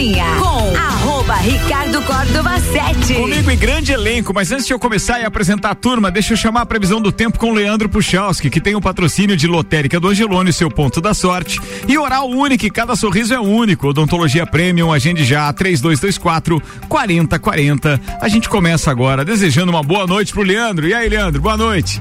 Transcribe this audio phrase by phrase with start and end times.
[0.00, 3.14] Cozinha com arroba Ricardo Córdova 7.
[3.14, 6.38] Comigo em grande elenco, mas antes de eu começar e apresentar a turma, deixa eu
[6.38, 10.08] chamar a previsão do tempo com Leandro Puchalski, que tem o patrocínio de Lotérica do
[10.08, 11.60] Angelone, seu ponto da sorte.
[11.86, 13.88] E Oral Único, cada sorriso é único.
[13.88, 18.00] Odontologia Premium, agende já, 3224 4040.
[18.22, 20.88] A gente começa agora desejando uma boa noite pro Leandro.
[20.88, 22.00] E aí, Leandro, boa noite.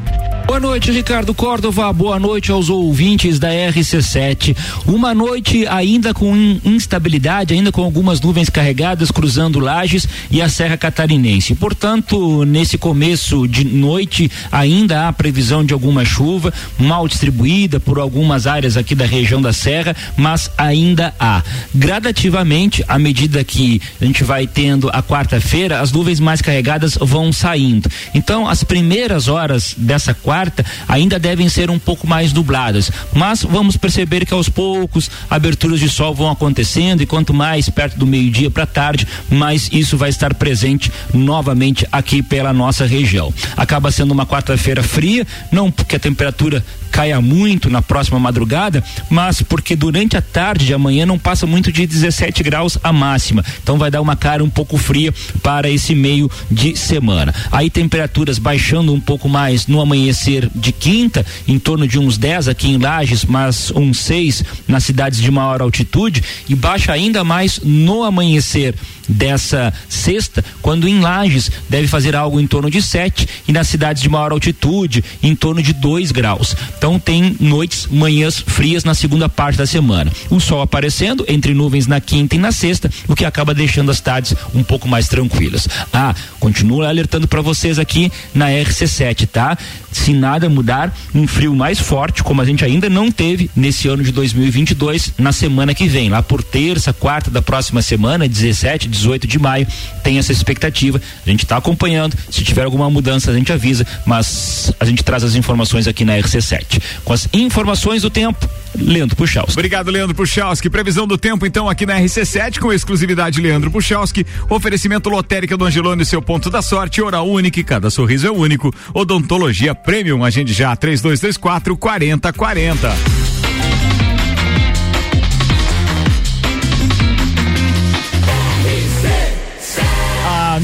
[0.49, 1.93] Boa noite, Ricardo Córdova.
[1.93, 4.57] Boa noite aos ouvintes da RC7.
[4.87, 10.75] Uma noite ainda com instabilidade, ainda com algumas nuvens carregadas cruzando Lages e a Serra
[10.75, 11.53] Catarinense.
[11.53, 18.47] Portanto, nesse começo de noite ainda há previsão de alguma chuva, mal distribuída por algumas
[18.47, 21.43] áreas aqui da região da Serra, mas ainda há.
[21.75, 27.31] Gradativamente, à medida que a gente vai tendo a quarta-feira, as nuvens mais carregadas vão
[27.31, 27.87] saindo.
[28.15, 33.43] Então, as primeiras horas dessa quarta quarta ainda devem ser um pouco mais nubladas, mas
[33.43, 38.07] vamos perceber que aos poucos aberturas de sol vão acontecendo e quanto mais perto do
[38.07, 43.33] meio-dia para tarde, mais isso vai estar presente novamente aqui pela nossa região.
[43.57, 49.41] Acaba sendo uma quarta-feira fria, não porque a temperatura caia muito na próxima madrugada, mas
[49.41, 53.43] porque durante a tarde de amanhã não passa muito de 17 graus a máxima.
[53.61, 57.33] Então vai dar uma cara um pouco fria para esse meio de semana.
[57.51, 62.47] Aí temperaturas baixando um pouco mais no amanhecer de quinta, em torno de uns 10
[62.47, 67.59] aqui em Lages, mas uns 6 nas cidades de maior altitude e baixa ainda mais
[67.63, 68.75] no amanhecer
[69.09, 74.03] dessa sexta, quando em Lages deve fazer algo em torno de 7 e nas cidades
[74.03, 76.55] de maior altitude em torno de 2 graus.
[76.77, 80.11] Então tem noites, manhãs frias na segunda parte da semana.
[80.29, 83.99] O sol aparecendo entre nuvens na quinta e na sexta, o que acaba deixando as
[83.99, 85.67] tardes um pouco mais tranquilas.
[85.91, 89.57] Ah, continuo alertando para vocês aqui na RC7, tá?
[89.91, 94.03] Se nada mudar, um frio mais forte, como a gente ainda não teve nesse ano
[94.03, 98.98] de 2022, na semana que vem, lá por terça, quarta da próxima semana, 17, 18
[98.99, 99.67] 18 de maio.
[100.03, 101.01] Tem essa expectativa.
[101.25, 102.15] A gente está acompanhando.
[102.29, 106.17] Se tiver alguma mudança, a gente avisa, mas a gente traz as informações aqui na
[106.17, 106.81] RC7.
[107.03, 109.53] Com as informações do tempo, Leandro Puchalski.
[109.53, 110.69] Obrigado, Leandro Puchalski.
[110.69, 114.25] Previsão do tempo, então, aqui na RC7, com exclusividade Leandro Puchalski.
[114.49, 117.01] Oferecimento lotérica do Angelone, seu ponto da sorte.
[117.01, 118.73] Hora única, cada sorriso é único.
[118.93, 123.38] Odontologia Premium, agende já, 3224 4040.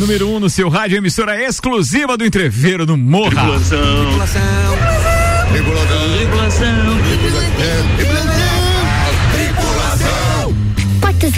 [0.06, 3.42] Número 1 um no seu rádio, emissora exclusiva do Entreveiro do Morra.
[3.42, 4.06] Tripulação.
[4.06, 4.42] Tripulação.
[5.52, 6.14] Tripulação.
[6.16, 6.98] Tripulação.
[7.98, 8.15] Tripulação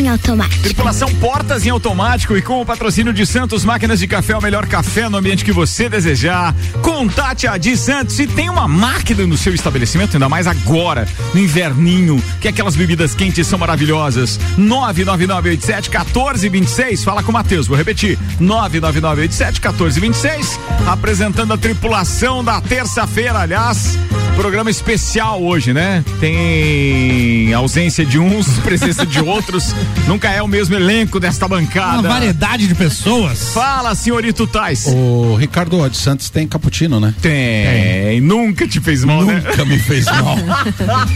[0.02, 0.62] em automático.
[0.64, 4.68] Tripulação Portas em Automático e com o patrocínio de Santos Máquinas de Café, o melhor
[4.68, 6.56] café no ambiente que você desejar.
[6.82, 11.40] Contate a Di Santos se tem uma máquina no seu estabelecimento, ainda mais agora, no
[11.40, 14.40] inverninho, que aquelas bebidas quentes são maravilhosas.
[14.58, 17.04] 99987 1426.
[17.04, 18.18] Fala com o Matheus, vou repetir.
[18.40, 20.60] 99987 1426.
[20.88, 23.98] Apresentando a tripulação da terça-feira, aliás.
[24.38, 26.06] Programa especial hoje, né?
[26.20, 29.74] Tem ausência de uns, presença de outros.
[30.08, 32.02] Nunca é o mesmo elenco desta bancada.
[32.02, 33.50] Uma variedade de pessoas.
[33.52, 34.86] Fala, senhorito Tais.
[34.90, 37.16] O Ricardo de Santos tem cappuccino, né?
[37.20, 37.32] Tem.
[37.32, 38.22] tem.
[38.22, 39.44] Nunca te fez mal, Nunca né?
[39.50, 40.38] Nunca me fez mal.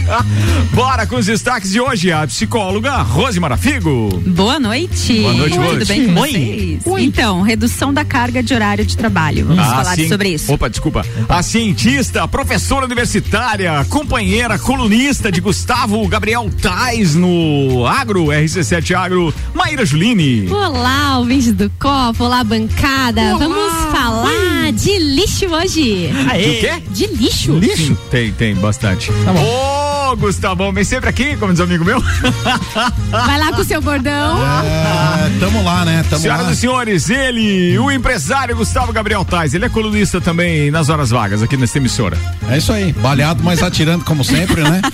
[0.74, 2.10] Bora com os destaques de hoje.
[2.10, 4.20] A psicóloga Rose Marafigo.
[4.26, 5.20] Boa noite.
[5.20, 5.70] Boa noite, Rose.
[5.70, 6.80] Tudo bem com vocês?
[6.84, 7.04] Oi.
[7.04, 9.46] Então, redução da carga de horário de trabalho.
[9.46, 10.52] Vamos ah, falar sobre isso.
[10.52, 11.06] Opa, desculpa.
[11.28, 19.34] A cientista, professora universitária universitária, companheira, colunista de Gustavo Gabriel Tais no Agro, RC7 Agro,
[19.52, 20.48] Maíra Juline.
[20.50, 23.20] Olá, ouvintes do Copo, olá, bancada.
[23.20, 23.38] Olá.
[23.38, 24.72] Vamos falar Ui.
[24.72, 26.10] de lixo hoje.
[26.30, 26.42] Aê.
[26.42, 26.82] De quê?
[26.88, 27.52] De lixo.
[27.52, 27.86] Lixo?
[27.88, 29.12] Sim, tem, tem, bastante.
[29.24, 29.44] Tá bom.
[29.44, 29.81] Oh!
[30.16, 32.00] Gustavão, vem sempre aqui, como diz um amigo meu.
[33.10, 34.38] Vai lá com o seu bordão.
[34.42, 36.04] É, tamo lá, né?
[36.08, 36.52] Tamo Senhoras lá.
[36.52, 41.42] e senhores, ele, o empresário Gustavo Gabriel Tais, ele é colunista também nas horas vagas
[41.42, 42.16] aqui nessa emissora.
[42.48, 44.82] É isso aí, baleado, mas atirando como sempre, né?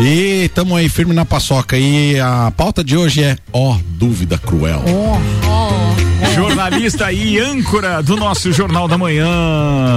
[0.00, 1.76] E tamo aí firme na paçoca.
[1.76, 4.82] E a pauta de hoje é, ó, oh, dúvida cruel.
[4.86, 5.57] Oh, oh.
[6.38, 9.26] Jornalista e âncora do nosso Jornal da Manhã,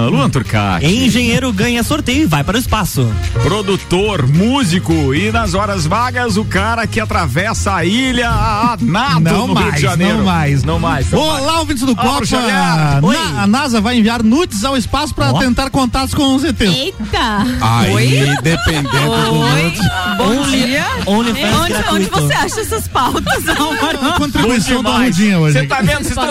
[0.09, 0.87] Luan Turcati.
[0.87, 3.07] Engenheiro ganha sorteio e vai para o espaço.
[3.43, 9.47] Produtor, músico e nas horas vagas o cara que atravessa a ilha a nado não
[9.47, 10.17] no mais, Rio de Janeiro.
[10.17, 11.11] Não mais, não mais.
[11.11, 11.57] Não Olá, mais.
[11.59, 12.23] ouvintes do Copa.
[12.35, 15.37] A, a NASA vai enviar nudes ao espaço para oh.
[15.37, 16.61] tentar contatos com os ETs.
[16.61, 17.45] Eita.
[17.61, 18.37] Aí, Oi?
[18.41, 19.25] dependendo Oi?
[19.25, 19.81] do nudes.
[20.17, 20.85] Bom dia.
[21.05, 24.13] Only onde, onde você acha essas pautas, Álvaro?
[24.17, 25.59] Contribuição da Rudinha hoje.
[25.59, 25.97] Você tá vendo?
[25.97, 26.30] Vocês estão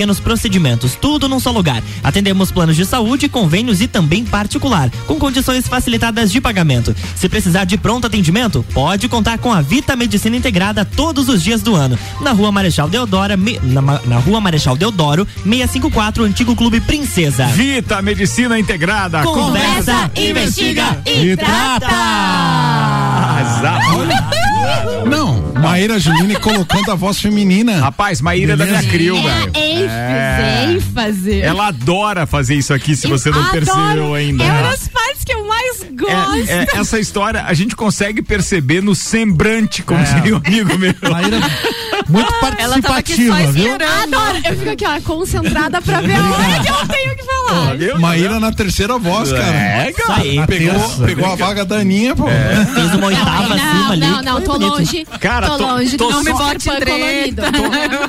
[0.01, 1.83] pequenos procedimentos, tudo num só lugar.
[2.03, 6.95] Atendemos planos de saúde, convênios e também particular, com condições facilitadas de pagamento.
[7.15, 11.61] Se precisar de pronto atendimento, pode contar com a Vita Medicina Integrada todos os dias
[11.61, 11.99] do ano.
[12.19, 17.45] Na rua Marechal Deodoro, na, na rua Marechal Deodoro, 654, Antigo Clube Princesa.
[17.45, 19.21] Vita Medicina Integrada.
[19.21, 21.91] Conversa, investiga e trata.
[25.09, 27.79] Não, Maíra Juline colocando a voz feminina.
[27.79, 29.51] Rapaz, Maíra é da minha crio, velho.
[29.55, 31.41] ênfase, ênfase.
[31.41, 33.51] Ela adora fazer isso aqui, se você não Adoro.
[33.51, 34.43] percebeu ainda.
[34.43, 36.49] É uma das partes que eu mais gosto.
[36.51, 40.93] É, é, essa história a gente consegue perceber no semblante, como diria um amigo meu.
[41.09, 41.39] Maíra,
[42.07, 43.73] muito Ela tava aqui participativa, só viu?
[43.75, 44.37] Adoro.
[44.45, 47.30] Eu fico aqui, ó, concentrada pra ver a hora que eu tenho que falar.
[47.99, 49.55] Maíra na terceira voz, cara.
[49.55, 50.21] É, cara.
[50.21, 50.45] aí.
[50.47, 51.03] Pegou, terça.
[51.03, 52.25] pegou a vaga da Aninha, pô.
[52.73, 53.99] Fez uma oitava acima Não, ali.
[54.01, 54.69] não, não, tô bonito.
[54.77, 55.05] longe.
[55.19, 55.97] Cara, tô, tô- longe.
[55.97, 56.85] tô não só- me bote treta.
[56.85, 57.41] colorido.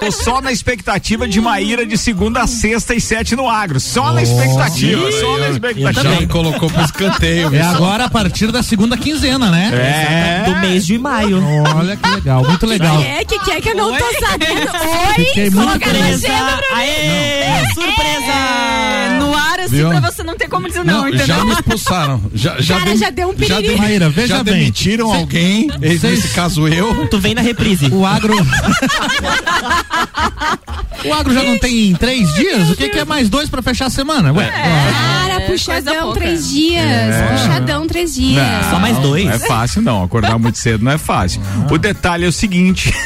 [0.00, 3.80] Tô só na expectativa de Maíra de segunda a sexta e sete no agro.
[3.80, 6.20] Só na expectativa, só na Já expectativa.
[6.20, 7.54] me colocou pro escanteio.
[7.54, 9.70] É agora a partir da segunda quinzena, né?
[9.72, 10.50] É.
[10.50, 11.42] Do mês de maio.
[11.76, 13.00] Olha que legal, muito legal.
[13.00, 14.70] É, que que é que eu não tô sabendo?
[14.72, 16.26] Oi, Fiquei muito mim.
[16.74, 17.64] Aê!
[17.74, 18.32] Surpresa!
[18.32, 19.88] É, no ar, assim, Viu?
[19.88, 21.26] pra você não ter como dizer não, Não, entendeu?
[21.26, 22.22] já me expulsaram.
[22.34, 23.76] Já, já, Cara, já deu um já, piriri.
[23.76, 24.54] Maíra, veja já bem.
[24.54, 27.06] demitiram alguém, nesse caso eu.
[27.08, 27.88] Tu vem na reprise.
[27.92, 28.34] O agro.
[31.04, 32.70] o agro já não tem três dias?
[32.70, 34.32] O que, que é mais dois pra fechar a semana?
[34.32, 36.20] Ué, Cara, coisa puxadão pouca.
[36.20, 36.84] três dias.
[37.30, 38.42] Puxadão três dias.
[38.62, 39.24] Não, Só mais dois.
[39.24, 40.04] Não é fácil, não.
[40.04, 41.40] Acordar muito cedo não é fácil.
[41.70, 42.92] O detalhe é o seguinte.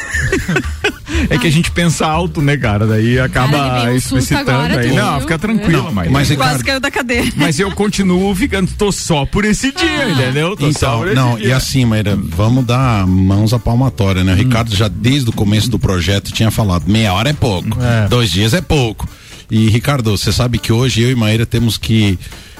[1.29, 2.85] é que a gente pensa alto, né, cara?
[2.85, 4.93] Daí acaba Cara, explicitando agora, aí.
[4.93, 5.21] Não, viu?
[5.21, 6.11] fica tranquilo, mas.
[6.11, 7.27] Mas, Quase Ricardo, caiu da cadeira.
[7.35, 10.55] Mas eu continuo ficando, tô só por esse dia, entendeu?
[10.55, 11.47] Tô só Então, por esse não, dia.
[11.47, 14.33] e assim, Maíra, vamos dar mãos à palmatória, né?
[14.33, 18.07] O Ricardo já desde o começo do projeto tinha falado, meia hora é pouco, É.
[18.07, 19.07] dois dias é pouco.
[19.49, 22.19] E Ricardo, você sabe que hoje eu e Maíra temos que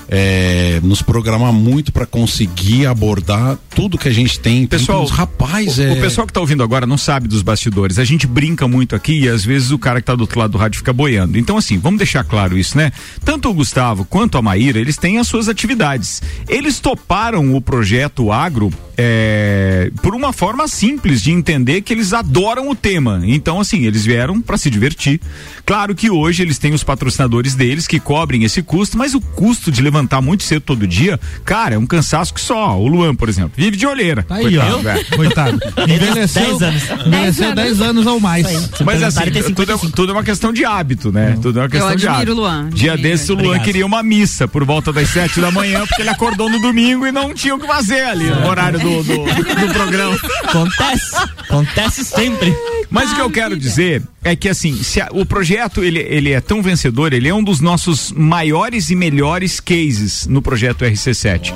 [0.09, 4.65] é, nos programar muito para conseguir abordar tudo que a gente tem.
[4.65, 5.93] Pessoal, uns rapaz, o, é...
[5.93, 7.99] o pessoal que tá ouvindo agora não sabe dos bastidores.
[7.99, 10.51] A gente brinca muito aqui e às vezes o cara que tá do outro lado
[10.51, 11.37] do rádio fica boiando.
[11.37, 12.91] Então, assim, vamos deixar claro isso, né?
[13.23, 16.21] Tanto o Gustavo quanto a Maíra, eles têm as suas atividades.
[16.47, 22.69] Eles toparam o projeto agro é, por uma forma simples de entender que eles adoram
[22.69, 23.21] o tema.
[23.23, 25.21] Então, assim, eles vieram para se divertir.
[25.65, 29.71] Claro que hoje eles têm os patrocinadores deles que cobrem esse custo, mas o custo
[29.71, 32.77] de levantar muito cedo todo dia, cara, é um cansaço que só.
[32.79, 34.23] O Luan, por exemplo, vive de olheira.
[34.23, 34.77] Tá aí, Coitado, ó.
[34.79, 35.05] velho.
[35.15, 35.59] Coitado.
[35.87, 36.83] Envelheceu, 10 anos.
[37.05, 38.43] envelheceu 10 anos ou mais.
[38.85, 39.95] Mas assim, Secretário tem tudo é, 55.
[39.95, 41.37] tudo é uma questão de hábito, né?
[41.41, 42.31] Tudo é uma questão de admiro hábito.
[42.31, 43.09] o Luan, Dia admiro.
[43.17, 43.65] desse o Luan Obrigado.
[43.65, 47.11] queria uma missa por volta das sete da manhã, porque ele acordou no domingo e
[47.11, 50.17] não tinha o que fazer ali no horário do, do, do programa.
[50.43, 51.15] Acontece.
[51.49, 52.55] Acontece sempre.
[52.89, 56.31] Mas o que eu quero dizer é que assim, se a- o projeto ele, ele
[56.31, 61.53] é tão vencedor, ele é um dos nossos maiores e melhores cases no projeto RC7.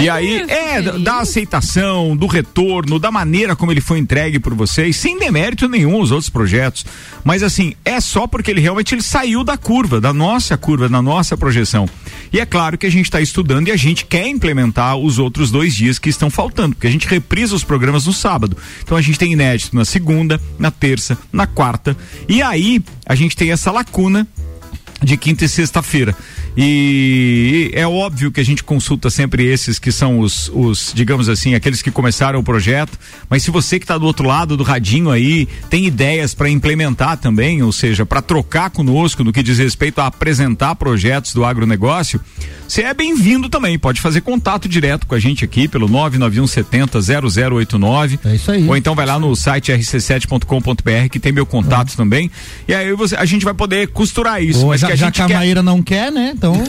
[0.00, 4.54] e aí é da- da aceitação, do retorno, da maneira como ele foi entregue por
[4.54, 6.84] vocês, sem demérito nenhum aos outros projetos.
[7.24, 11.00] Mas assim, é só porque ele realmente ele saiu da curva, da nossa curva, da
[11.00, 11.88] nossa projeção.
[12.34, 15.52] E é claro que a gente está estudando e a gente quer implementar os outros
[15.52, 18.56] dois dias que estão faltando, porque a gente reprisa os programas no sábado.
[18.82, 21.96] Então a gente tem inédito na segunda, na terça, na quarta.
[22.28, 24.26] E aí a gente tem essa lacuna
[25.00, 26.12] de quinta e sexta-feira.
[26.56, 31.54] E é óbvio que a gente consulta sempre esses que são os, os, digamos assim,
[31.54, 32.98] aqueles que começaram o projeto.
[33.28, 37.16] Mas se você que está do outro lado do radinho aí tem ideias para implementar
[37.16, 42.20] também, ou seja, para trocar conosco no que diz respeito a apresentar projetos do agronegócio,
[42.68, 43.78] você é bem-vindo também.
[43.78, 48.18] Pode fazer contato direto com a gente aqui pelo 991 70 0089.
[48.24, 48.66] É isso aí.
[48.68, 52.30] Ou então vai lá no site rc7.com.br que tem meu contato também.
[52.66, 54.66] E aí você, a gente vai poder costurar isso.
[54.66, 55.34] Mas já que a já gente que a quer.
[55.34, 56.34] Maíra não quer, né?
[56.44, 56.62] Então.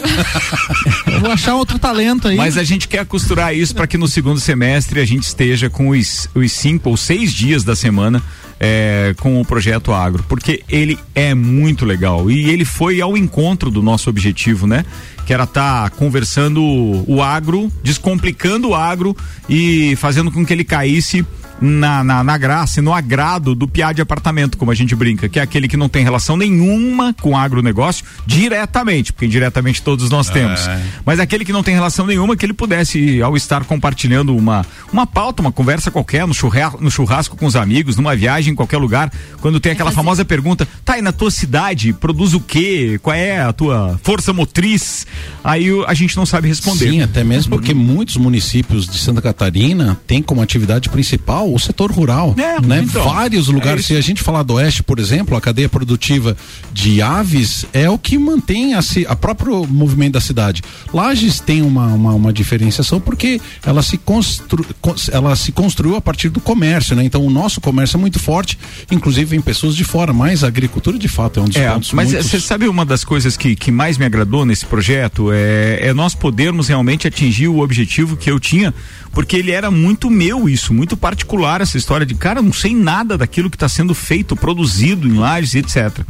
[1.19, 2.37] vou achar outro talento aí.
[2.37, 5.89] Mas a gente quer costurar isso para que no segundo semestre a gente esteja com
[5.89, 8.23] os, os cinco ou seis dias da semana
[8.57, 13.69] é, com o projeto Agro, porque ele é muito legal e ele foi ao encontro
[13.69, 14.85] do nosso objetivo, né?
[15.25, 16.63] Que era estar conversando
[17.05, 19.15] o agro, descomplicando o agro
[19.49, 21.25] e fazendo com que ele caísse
[21.59, 25.29] na, na, na graça e no agrado do piá de apartamento, como a gente brinca,
[25.29, 30.09] que é aquele que não tem relação nenhuma com o agronegócio diretamente, porque indiretamente todos
[30.09, 30.67] nós temos.
[30.67, 30.81] É.
[31.05, 35.07] Mas aquele que não tem relação nenhuma, que ele pudesse, ao estar compartilhando uma, uma
[35.07, 38.77] pauta, uma conversa qualquer, no churrasco, no churrasco com os amigos, numa viagem em qualquer
[38.77, 42.99] lugar, quando tem aquela famosa pergunta, tá aí na tua cidade, produz o quê?
[43.01, 45.07] Qual é a tua força motriz?
[45.43, 46.89] Aí a gente não sabe responder.
[46.89, 51.91] Sim, até mesmo porque muitos municípios de Santa Catarina têm como atividade principal o setor
[51.91, 52.33] rural.
[52.37, 52.83] É, né?
[52.83, 53.81] então, Vários é lugares.
[53.81, 53.87] isso.
[53.93, 56.35] se a gente falar do oeste, por exemplo, a cadeia produtiva
[56.73, 60.61] de aves é o que mantém a, a próprio movimento da cidade.
[60.93, 66.01] Lages tem uma, uma, uma diferenciação porque ela se, constru, cons- ela se construiu a
[66.01, 67.03] partir do comércio, né?
[67.03, 68.57] Então o nosso comércio é muito forte,
[68.91, 71.91] inclusive vem pessoas de fora, mas a agricultura de fato é um dos É, pontos
[71.93, 75.93] mas você sabe uma das coisas que, que mais me agradou nesse projeto é, é
[75.93, 78.73] nós podermos realmente atingir o objetivo que eu tinha,
[79.11, 83.17] porque ele era muito meu isso, muito particular essa história de cara, não sei nada
[83.17, 86.05] daquilo que está sendo feito, produzido em lajes e etc.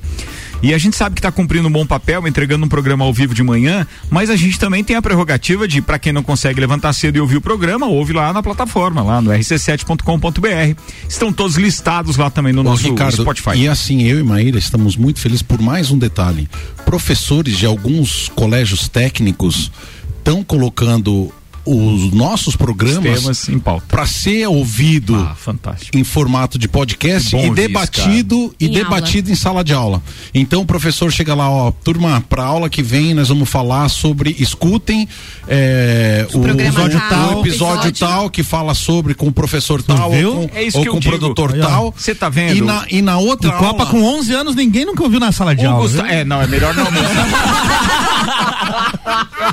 [0.62, 3.34] E a gente sabe que está cumprindo um bom papel, entregando um programa ao vivo
[3.34, 6.92] de manhã, mas a gente também tem a prerrogativa de, para quem não consegue levantar
[6.94, 10.82] cedo e ouvir o programa, ouve lá na plataforma, lá no rc7.com.br.
[11.08, 13.58] Estão todos listados lá também no Ô, nosso Ricardo, Spotify.
[13.58, 16.50] E assim, eu e Maíra estamos muito felizes por mais um detalhe.
[16.86, 19.72] Professores de alguns colégios técnicos
[20.18, 21.32] estão colocando
[21.66, 23.86] os nossos programas Temas em pauta.
[23.90, 25.98] para ser ouvido Ah, fantástico.
[25.98, 30.02] em formato de podcast e ouvir isso, debatido e Em debatido em sala de aula.
[30.34, 34.36] Então o professor chega lá, ó, turma, para aula que vem nós vamos falar sobre
[34.40, 35.08] escutem
[35.48, 38.08] é, o programa episódio tal, tal, episódio episódio.
[38.08, 40.36] tal que fala sobre com o professor tal viu?
[40.36, 41.18] ou com, É isso ou com o digo.
[41.18, 41.94] produtor Aí, tal.
[41.98, 42.56] Você tá vendo?
[42.58, 45.32] E na, e na outra O Copa aula, com 11 anos ninguém nunca ouviu na
[45.32, 46.10] sala de O aula.
[46.12, 46.86] É, não, é melhor não.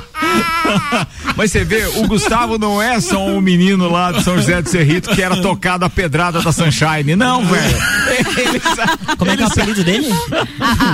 [1.35, 4.69] Mas você vê, o Gustavo não é só um menino lá de São José do
[4.69, 7.15] Cerrito que era tocado a pedrada da Sunshine.
[7.15, 7.77] Não, velho.
[9.17, 10.07] Como é que é o apelido dele?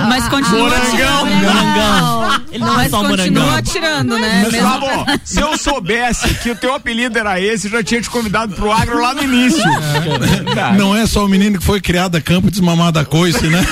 [0.08, 0.82] Mas continua Morangão.
[0.88, 1.30] atirando.
[1.44, 2.40] Morangão.
[2.52, 3.54] Ele não é só continua morangão.
[3.56, 4.42] atirando, né?
[4.50, 8.08] Mesmo- Gustavo, se eu soubesse que o teu apelido era esse, eu já tinha te
[8.10, 9.62] convidado pro agro lá no início.
[10.54, 13.46] Cara, não é só o menino que foi criado a campo e desmamado a coice,
[13.46, 13.64] né?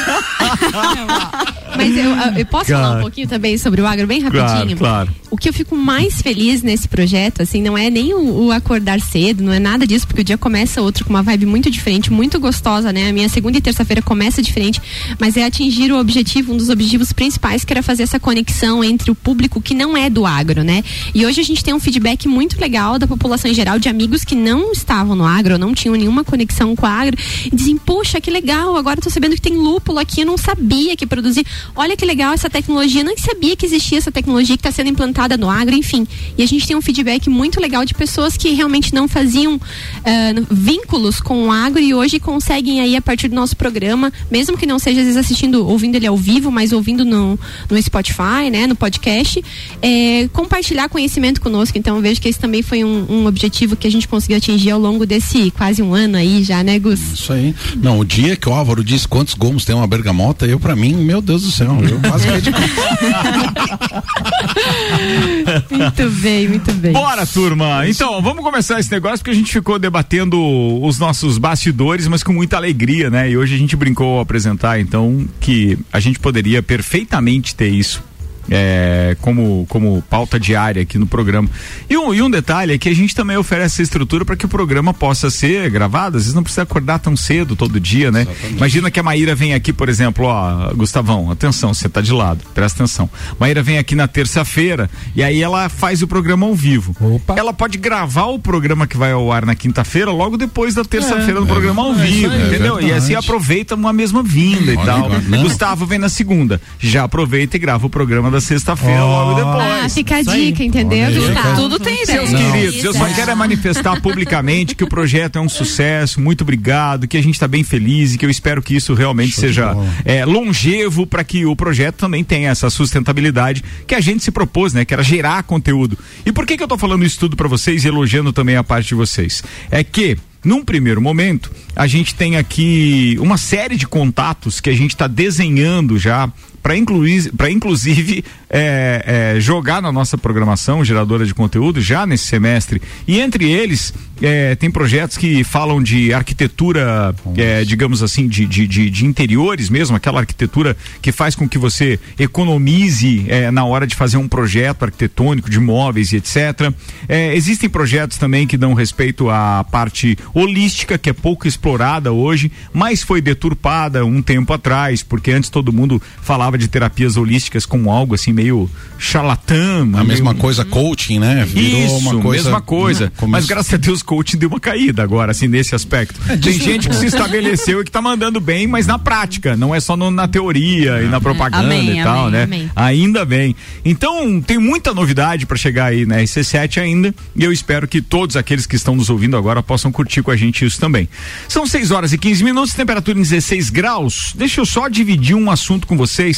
[1.76, 4.76] Mas eu, eu posso falar um pouquinho também sobre o agro bem rapidinho?
[4.76, 5.27] Claro, claro.
[5.30, 8.98] O que eu fico mais feliz nesse projeto, assim, não é nem o, o acordar
[8.98, 12.10] cedo, não é nada disso, porque o dia começa outro com uma vibe muito diferente,
[12.10, 13.10] muito gostosa, né?
[13.10, 14.80] A minha segunda e terça-feira começa diferente,
[15.20, 19.10] mas é atingir o objetivo, um dos objetivos principais, que era fazer essa conexão entre
[19.10, 20.82] o público que não é do agro, né?
[21.14, 24.24] E hoje a gente tem um feedback muito legal da população em geral, de amigos
[24.24, 28.18] que não estavam no agro, não tinham nenhuma conexão com o agro, e dizem, poxa,
[28.18, 31.44] que legal, agora eu tô sabendo que tem lúpulo aqui, eu não sabia que produzia.
[31.76, 35.17] Olha que legal essa tecnologia, não sabia que existia essa tecnologia que está sendo implantada
[35.38, 36.06] no agro, enfim.
[36.36, 39.60] E a gente tem um feedback muito legal de pessoas que realmente não faziam
[40.04, 44.56] ah, vínculos com o agro e hoje conseguem aí, a partir do nosso programa, mesmo
[44.56, 48.50] que não seja às vezes assistindo, ouvindo ele ao vivo, mas ouvindo no, no Spotify,
[48.50, 49.42] né, no podcast,
[49.82, 51.78] eh, compartilhar conhecimento conosco.
[51.78, 54.70] Então eu vejo que esse também foi um, um objetivo que a gente conseguiu atingir
[54.70, 57.00] ao longo desse quase um ano aí já, né, Gus?
[57.14, 57.54] Isso aí.
[57.76, 60.94] Não, o dia que o Álvaro disse quantos gomos tem uma bergamota, eu pra mim,
[60.94, 62.28] meu Deus do céu, eu quase
[65.70, 66.92] Muito bem, muito bem.
[66.92, 67.88] Bora, turma.
[67.88, 70.38] Então, vamos começar esse negócio porque a gente ficou debatendo
[70.82, 73.30] os nossos bastidores, mas com muita alegria, né?
[73.30, 78.02] E hoje a gente brincou ao apresentar, então, que a gente poderia perfeitamente ter isso.
[78.50, 81.48] É, como, como pauta diária aqui no programa.
[81.88, 84.46] E um, e um detalhe é que a gente também oferece essa estrutura para que
[84.46, 86.16] o programa possa ser gravado.
[86.16, 88.26] Às vezes não precisa acordar tão cedo todo dia, né?
[88.50, 92.44] Imagina que a Maíra vem aqui, por exemplo, ó, Gustavão, atenção, você tá de lado,
[92.54, 93.08] presta atenção.
[93.38, 96.96] Maíra vem aqui na terça-feira e aí ela faz o programa ao vivo.
[97.00, 97.34] Opa.
[97.36, 101.40] Ela pode gravar o programa que vai ao ar na quinta-feira logo depois da terça-feira
[101.40, 102.80] no programa ao é vivo, é entendeu?
[102.80, 105.08] e assim aproveita uma mesma vinda e tal.
[105.28, 105.42] não.
[105.42, 109.24] Gustavo vem na segunda, já aproveita e grava o programa da sexta-feira Ó.
[109.24, 109.84] logo depois.
[109.84, 110.46] Ah, fica a Isso aí.
[110.46, 111.12] dica, entendeu?
[111.12, 111.54] Tudo, cara.
[111.56, 112.52] Tudo tem Seus ideia.
[112.52, 113.16] queridos, eu só Isso.
[113.16, 117.34] quero é manifestar publicamente que o projeto é um sucesso, muito obrigado, que a gente
[117.34, 121.24] está bem feliz e que eu espero que isso realmente Show seja é, longevo para
[121.24, 124.84] que o projeto também tenha essa sustentabilidade que a gente se propôs, né?
[124.84, 125.98] Que era gerar conteúdo.
[126.24, 128.64] E por que, que eu tô falando isso tudo para vocês e elogiando também a
[128.64, 129.42] parte de vocês?
[129.70, 134.72] É que num primeiro momento, a gente tem aqui uma série de contatos que a
[134.74, 141.26] gente está desenhando já para incluir, para inclusive é, é, jogar na nossa programação geradora
[141.26, 142.80] de conteúdo já nesse semestre.
[143.06, 148.66] E entre eles é, tem projetos que falam de arquitetura, é, digamos assim, de, de,
[148.66, 153.86] de, de, interiores mesmo, aquela arquitetura que faz com que você economize é, na hora
[153.86, 156.72] de fazer um projeto arquitetônico de móveis e etc.
[157.08, 162.50] É, existem projetos também que dão respeito à parte holística, que é pouco explorada hoje,
[162.72, 167.90] mas foi deturpada um tempo atrás, porque antes todo mundo falava de terapias holísticas como
[167.90, 169.82] algo assim meio charlatã.
[169.82, 170.06] A meio...
[170.06, 171.44] mesma coisa coaching, né?
[171.44, 173.12] Virou Isso, uma coisa, mesma coisa.
[173.26, 176.18] Mas graças a Deus coaching deu uma caída agora, assim, nesse aspecto.
[176.28, 179.74] É, Tem gente que se estabeleceu e que tá mandando bem, mas na prática, não
[179.74, 182.42] é só no, na teoria e na propaganda amém, e tal, amém, né?
[182.44, 182.70] Amém.
[182.74, 183.56] Ainda bem.
[183.84, 188.36] Então, tem muita novidade para chegar aí na RC7 ainda, e eu espero que todos
[188.36, 191.08] aqueles que estão nos ouvindo agora possam curtir com a gente isso também.
[191.48, 194.32] São 6 horas e 15 minutos, temperatura em 16 graus.
[194.36, 196.37] Deixa eu só dividir um assunto com vocês.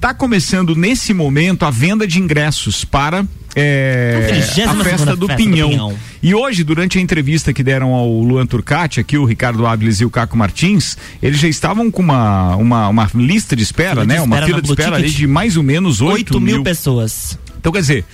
[0.00, 3.24] Tá começando nesse momento a venda de ingressos para
[3.54, 5.70] é, a festa do, festa Pinhão.
[5.70, 5.98] do Pinhão.
[6.22, 10.04] E hoje, durante a entrevista que deram ao Luan Turcati, aqui o Ricardo Áviles e
[10.04, 14.16] o Caco Martins, eles já estavam com uma, uma, uma lista de espera, fila né?
[14.16, 17.38] De espera uma fila de espera de mais ou menos 8, 8 mil, mil pessoas.
[17.58, 18.04] Então, quer dizer,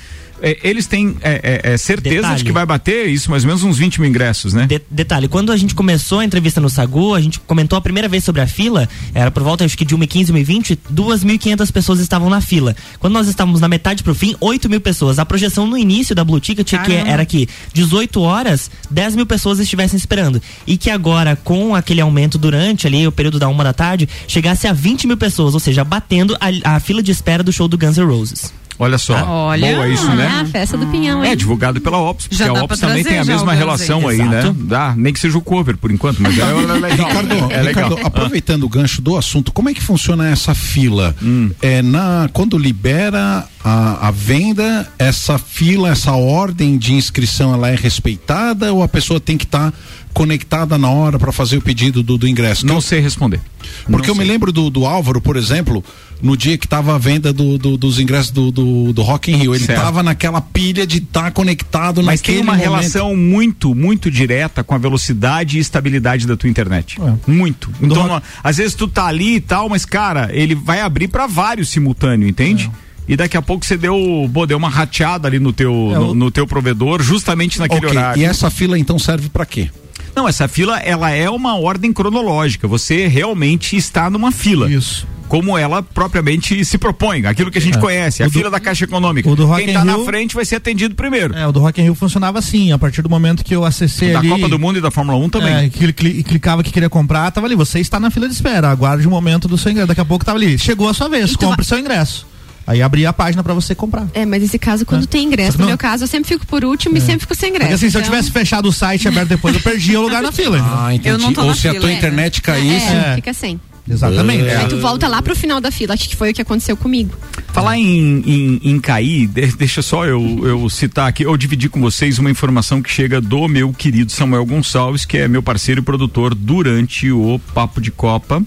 [0.42, 2.38] é, eles têm é, é, é certeza detalhe.
[2.38, 4.66] de que vai bater isso, mais ou menos uns 20 mil ingressos, né?
[4.66, 8.08] De, detalhe, quando a gente começou a entrevista no Sagu, a gente comentou a primeira
[8.08, 12.28] vez sobre a fila, era por volta acho que de 1h15, 1h20, 2.500 pessoas estavam
[12.28, 12.75] na fila.
[12.99, 15.18] Quando nós estávamos na metade pro fim, 8 mil pessoas.
[15.18, 19.58] A projeção no início da Blue Ticket que era que 18 horas, 10 mil pessoas
[19.58, 20.42] estivessem esperando.
[20.66, 24.66] E que agora, com aquele aumento durante ali o período da uma da tarde, chegasse
[24.66, 27.78] a 20 mil pessoas, ou seja, batendo a, a fila de espera do show do
[27.78, 28.52] Guns N' Roses.
[28.78, 29.16] Olha só.
[29.16, 30.26] Ah, olha, Boa isso, né?
[30.26, 31.32] a festa do Pinhão, hein?
[31.32, 34.52] É, divulgado pela Ops, porque a Ops também tem a mesma relação aí, né?
[34.56, 37.08] Dá, nem que seja o cover por enquanto, mas é, é legal.
[37.08, 37.90] Ricardo, é legal.
[37.90, 41.14] Ricardo, aproveitando o gancho do assunto, como é que funciona essa fila?
[41.22, 41.50] Hum.
[41.60, 47.76] É na quando libera a, a, venda, essa fila, essa ordem de inscrição, ela é
[47.76, 49.78] respeitada ou a pessoa tem que estar tá
[50.12, 52.66] conectada na hora para fazer o pedido do, do ingresso?
[52.66, 53.40] Não sei responder.
[53.87, 54.25] Porque Não eu sei.
[54.25, 55.83] me lembro do, do Álvaro, por exemplo,
[56.21, 59.37] no dia que estava a venda do, do, dos ingressos do, do, do Rock in
[59.37, 59.54] Rio.
[59.54, 62.62] Ele estava naquela pilha de estar tá conectado Mas tem uma momento.
[62.62, 67.00] relação muito, muito direta com a velocidade e estabilidade da tua internet.
[67.00, 67.31] É.
[67.31, 67.71] Muito.
[67.81, 68.26] Então, rock...
[68.42, 72.28] às vezes tu tá ali e tal, mas cara, ele vai abrir para vários simultâneo,
[72.28, 72.71] entende?
[72.88, 73.95] É e daqui a pouco você deu,
[74.33, 77.99] pô, deu uma rateada ali no teu, é, no, no, teu provedor, justamente naquele okay.
[77.99, 78.23] horário.
[78.23, 79.71] E essa fila então serve para quê?
[80.16, 82.66] Não, essa fila ela é uma ordem cronológica.
[82.66, 84.71] Você realmente está numa fila.
[84.71, 87.81] Isso como ela propriamente se propõe, aquilo que a gente é.
[87.81, 89.31] conhece, a o fila do, da Caixa Econômica.
[89.31, 91.35] O do Rock Quem está na frente vai ser atendido primeiro.
[91.35, 94.12] É, o do Rock in Rio funcionava assim, a partir do momento que eu acessei
[94.12, 94.29] da ali...
[94.29, 95.55] Da Copa do Mundo e da Fórmula 1 também.
[95.55, 98.68] É, que cli, clicava que queria comprar, tava ali, você está na fila de espera,
[98.68, 101.31] aguarde o momento do seu ingresso, daqui a pouco tava ali, chegou a sua vez,
[101.33, 102.27] então, compre seu ingresso.
[102.66, 104.07] Aí abria a página para você comprar.
[104.14, 105.07] É, mas nesse caso, quando é.
[105.07, 106.98] tem ingresso, no meu caso, eu sempre fico por último é.
[106.98, 107.70] e sempre fico sem ingresso.
[107.70, 108.01] Porque assim, então...
[108.01, 110.59] se eu então tivesse fechado o site aberto depois, eu perdia o lugar na fila.
[110.61, 111.09] Ah, entendi.
[111.09, 111.94] Eu não tô Ou se fila, a tua é.
[111.94, 112.87] internet caísse.
[112.87, 113.61] É, fica sem.
[113.88, 114.44] Exatamente.
[114.44, 114.57] É.
[114.59, 117.14] Aí tu volta lá pro final da fila, acho que foi o que aconteceu comigo.
[117.53, 122.18] Falar em, em, em cair, deixa só eu, eu citar aqui, eu dividi com vocês
[122.18, 126.35] uma informação que chega do meu querido Samuel Gonçalves, que é meu parceiro e produtor
[126.35, 128.42] durante o Papo de Copa.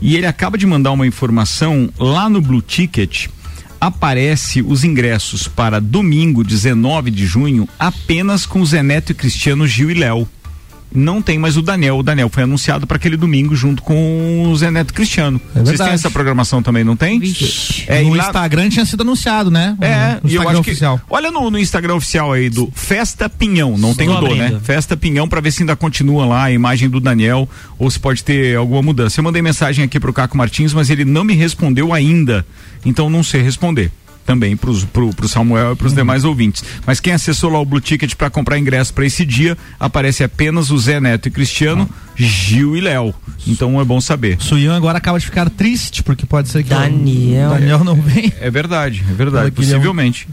[0.00, 3.26] E ele acaba de mandar uma informação lá no Blue Ticket.
[3.80, 9.90] Aparece os ingressos para domingo, 19 de junho, apenas com Zé Neto e Cristiano Gil
[9.90, 10.28] e Léo
[10.92, 11.98] não tem mais o Daniel.
[11.98, 15.40] O Daniel foi anunciado para aquele domingo junto com o Zé Neto Cristiano.
[15.54, 17.20] É Vocês têm essa programação também, não tem?
[17.86, 18.26] É, no lá...
[18.26, 19.76] Instagram tinha sido anunciado, né?
[19.80, 20.98] É, no Instagram oficial.
[20.98, 24.58] Que, olha no, no, Instagram oficial aí do Festa Pinhão, não tem o do, né?
[24.62, 27.48] Festa Pinhão para ver se ainda continua lá a imagem do Daniel
[27.78, 29.20] ou se pode ter alguma mudança.
[29.20, 32.44] Eu mandei mensagem aqui pro Caco Martins, mas ele não me respondeu ainda.
[32.84, 33.90] Então não sei responder
[34.28, 35.96] também para o Samuel e para os uhum.
[35.96, 36.62] demais ouvintes.
[36.84, 40.70] Mas quem acessou lá o Blue Ticket para comprar ingresso para esse dia, aparece apenas
[40.70, 42.12] o Zé Neto e Cristiano, ah.
[42.14, 43.14] Gil e Léo.
[43.46, 44.36] Então é bom saber.
[44.38, 48.30] Suian agora acaba de ficar triste, porque pode ser que Daniel, o Daniel não vem.
[48.38, 50.28] É verdade, é verdade, possivelmente.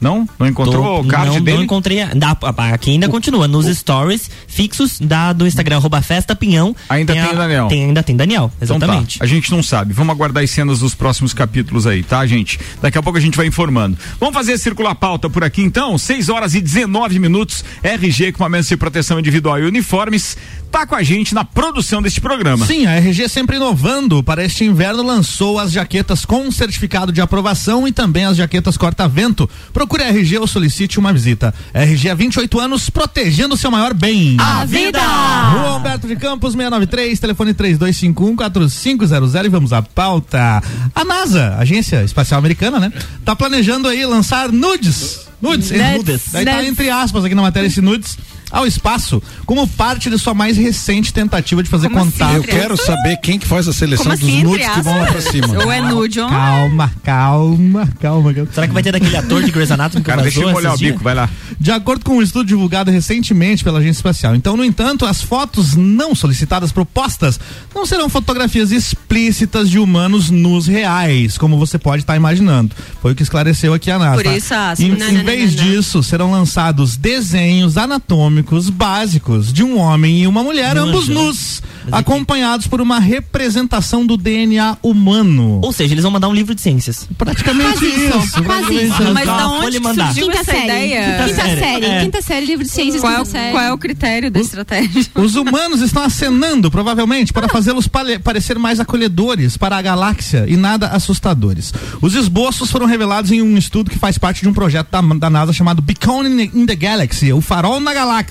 [0.00, 0.28] Não?
[0.38, 1.56] Não encontrou Tô, o card não, dele?
[1.56, 2.04] Não encontrei.
[2.14, 2.36] Da,
[2.72, 3.48] aqui ainda o, continua.
[3.48, 6.74] Nos o, stories fixos da, do Instagram, arroba Festa Pinhão.
[6.88, 7.68] Ainda tem, tem Daniel.
[7.68, 9.16] Tem, ainda tem Daniel, exatamente.
[9.16, 9.24] Então tá.
[9.24, 9.92] A gente não sabe.
[9.92, 12.58] Vamos aguardar as cenas dos próximos capítulos aí, tá, gente?
[12.80, 13.98] Daqui a pouco a gente vai informando.
[14.20, 15.98] Vamos fazer circular pauta por aqui então?
[15.98, 17.64] 6 horas e 19 minutos.
[17.82, 20.36] RG, equipamentos de proteção individual e uniformes
[20.70, 22.66] tá com a gente na produção deste programa.
[22.66, 24.22] Sim, a RG sempre inovando.
[24.22, 29.48] Para este inverno lançou as jaquetas com certificado de aprovação e também as jaquetas corta-vento.
[29.72, 31.54] Procure Procure a RG ou solicite uma visita.
[31.72, 34.36] RG há 28 anos, protegendo o seu maior bem.
[34.38, 35.00] A vida!
[35.00, 40.62] Rua Humberto de Campos, 693, telefone 3251-4500 e vamos à pauta.
[40.94, 42.92] A NASA, Agência Espacial Americana, né?
[43.24, 45.26] Tá planejando aí lançar nudes.
[45.40, 46.22] Nudes, Nudes.
[46.32, 48.18] Daí tá entre aspas aqui na matéria esse nudes
[48.50, 52.34] ao espaço como parte de sua mais recente tentativa de fazer Como assim, contato.
[52.36, 55.06] Eu quero saber quem que faz a seleção Como dos assim, nudes que vão lá
[55.06, 55.64] pra cima.
[55.64, 58.34] Ou é nude ou Calma, calma, calma.
[58.34, 58.48] calma.
[58.52, 60.78] Será que vai ter daquele ator de Grey's Anatomy que Cara, deixa eu molhar o
[60.78, 61.28] bico, vai lá.
[61.58, 64.34] De acordo com um estudo divulgado recentemente pela agência espacial.
[64.34, 67.38] Então, no entanto, as fotos não solicitadas propostas
[67.74, 72.74] não serão fotografias explícitas de humanos nus reais, como você pode estar imaginando.
[73.02, 74.14] Foi o que esclareceu aqui a NASA.
[74.16, 74.36] Por tá?
[74.36, 74.80] isso, aspas.
[74.80, 75.70] Em, Não, em não, vez não, não.
[75.70, 78.37] disso, serão lançados desenhos anatômicos
[78.70, 84.16] básicos de um homem e uma mulher, ambos nus, Mas acompanhados por uma representação do
[84.16, 85.60] DNA humano.
[85.62, 87.08] Ou seja, eles vão mandar um livro de ciências.
[87.16, 88.42] Praticamente Quase isso, isso.
[88.44, 89.02] quase isso.
[89.14, 90.06] Mas da onde mandar.
[90.06, 90.64] surgiu Quinta essa série.
[90.64, 91.04] ideia?
[91.26, 91.84] Quinta série, série.
[91.86, 92.00] é.
[92.04, 95.06] Quinta série, livro de ciências, Qual, é o- qual é o critério da estratégia?
[95.14, 97.88] Os humanos estão acenando, provavelmente, para fazê-los
[98.22, 101.72] parecer mais acolhedores para a galáxia e nada assustadores.
[102.00, 105.30] Os esboços foram revelados em um estudo que faz parte de um projeto da, da
[105.30, 108.27] NASA chamado Beacon in the Galaxy, o farol na galáxia.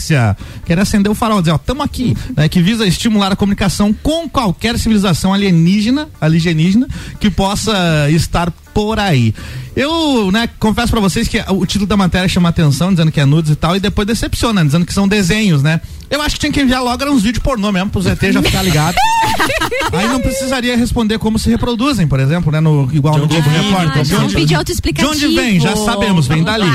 [0.65, 4.29] Quer acender o farol, dizer, ó, tamo aqui, né, que visa estimular a comunicação com
[4.29, 6.87] qualquer civilização alienígena, alienígena
[7.19, 9.33] que possa estar por aí.
[9.75, 13.25] Eu, né, confesso pra vocês que o título da matéria chama atenção, dizendo que é
[13.25, 15.81] nudes e tal, e depois decepciona, dizendo que são desenhos, né?
[16.09, 18.41] Eu acho que tinha que enviar logo era uns vídeos pornô mesmo, pro ZT já
[18.41, 18.95] ficar ligado.
[19.93, 22.59] Aí não precisaria responder como se reproduzem, por exemplo, né?
[22.59, 23.97] No, igual no Globo vem, Repórter.
[23.97, 24.03] né?
[24.03, 25.11] De Vamos onde- pedir de autoexplicativo.
[25.13, 25.59] onde vem?
[25.59, 26.69] Já sabemos, vem dali.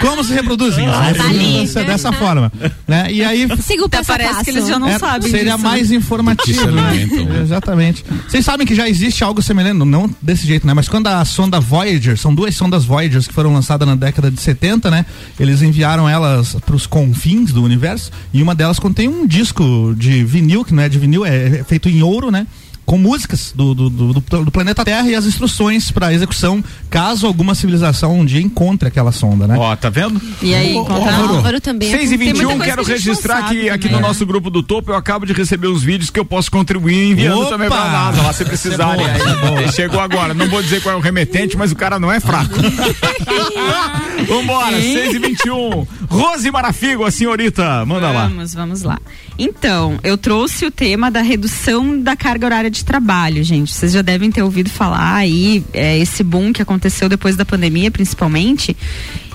[0.00, 0.86] Como se reproduzem?
[0.86, 2.52] Ah, Se reproduzem dessa, dessa forma.
[2.86, 3.12] Né?
[3.12, 4.44] E aí Siga o passo parece passo.
[4.44, 5.64] que eles já não é, sabem seria disso.
[5.64, 6.60] mais informativo.
[6.60, 6.88] Se né?
[6.88, 7.40] alimentam, né?
[7.42, 8.04] Exatamente.
[8.28, 10.74] Vocês sabem que já existe algo semelhante, não desse jeito, né?
[10.74, 14.40] Mas quando a sonda Voyager, são duas sondas Voyagers que foram lançadas na década de
[14.40, 15.06] 70, né?
[15.38, 20.24] Eles enviaram elas para os confins do universo e uma delas contém um disco de
[20.24, 22.46] vinil, que não é de vinil, é feito em ouro, né?
[22.86, 27.26] Com músicas do, do, do, do- do planeta Terra e as instruções para execução, caso
[27.26, 29.56] alguma civilização um dia encontre aquela sonda, né?
[29.58, 30.22] Ó, tá vendo?
[30.40, 31.90] E aí, encontrar- Álvaro, também.
[31.90, 34.00] 6 e Tem muita 21 coisa quero registrar que aqui também.
[34.00, 37.10] no nosso grupo do topo eu acabo de receber os vídeos que eu posso contribuir
[37.10, 37.50] enviando Opa!
[37.50, 39.04] também pra NASA, lá se precisarem.
[39.04, 39.18] É
[39.48, 39.72] boa, aí.
[39.72, 42.54] Chegou agora, não vou dizer qual é o remetente, mas o cara não é fraco.
[44.28, 48.28] Vambora, 6 e 21 Rose Marafigo, a senhorita, manda lá.
[48.28, 48.98] Vamos, vamos lá.
[49.38, 53.72] Então, eu trouxe o tema da redução da carga horária de trabalho, gente.
[53.72, 57.90] Vocês já devem ter ouvido falar aí, é, esse boom que aconteceu depois da pandemia,
[57.90, 58.74] principalmente.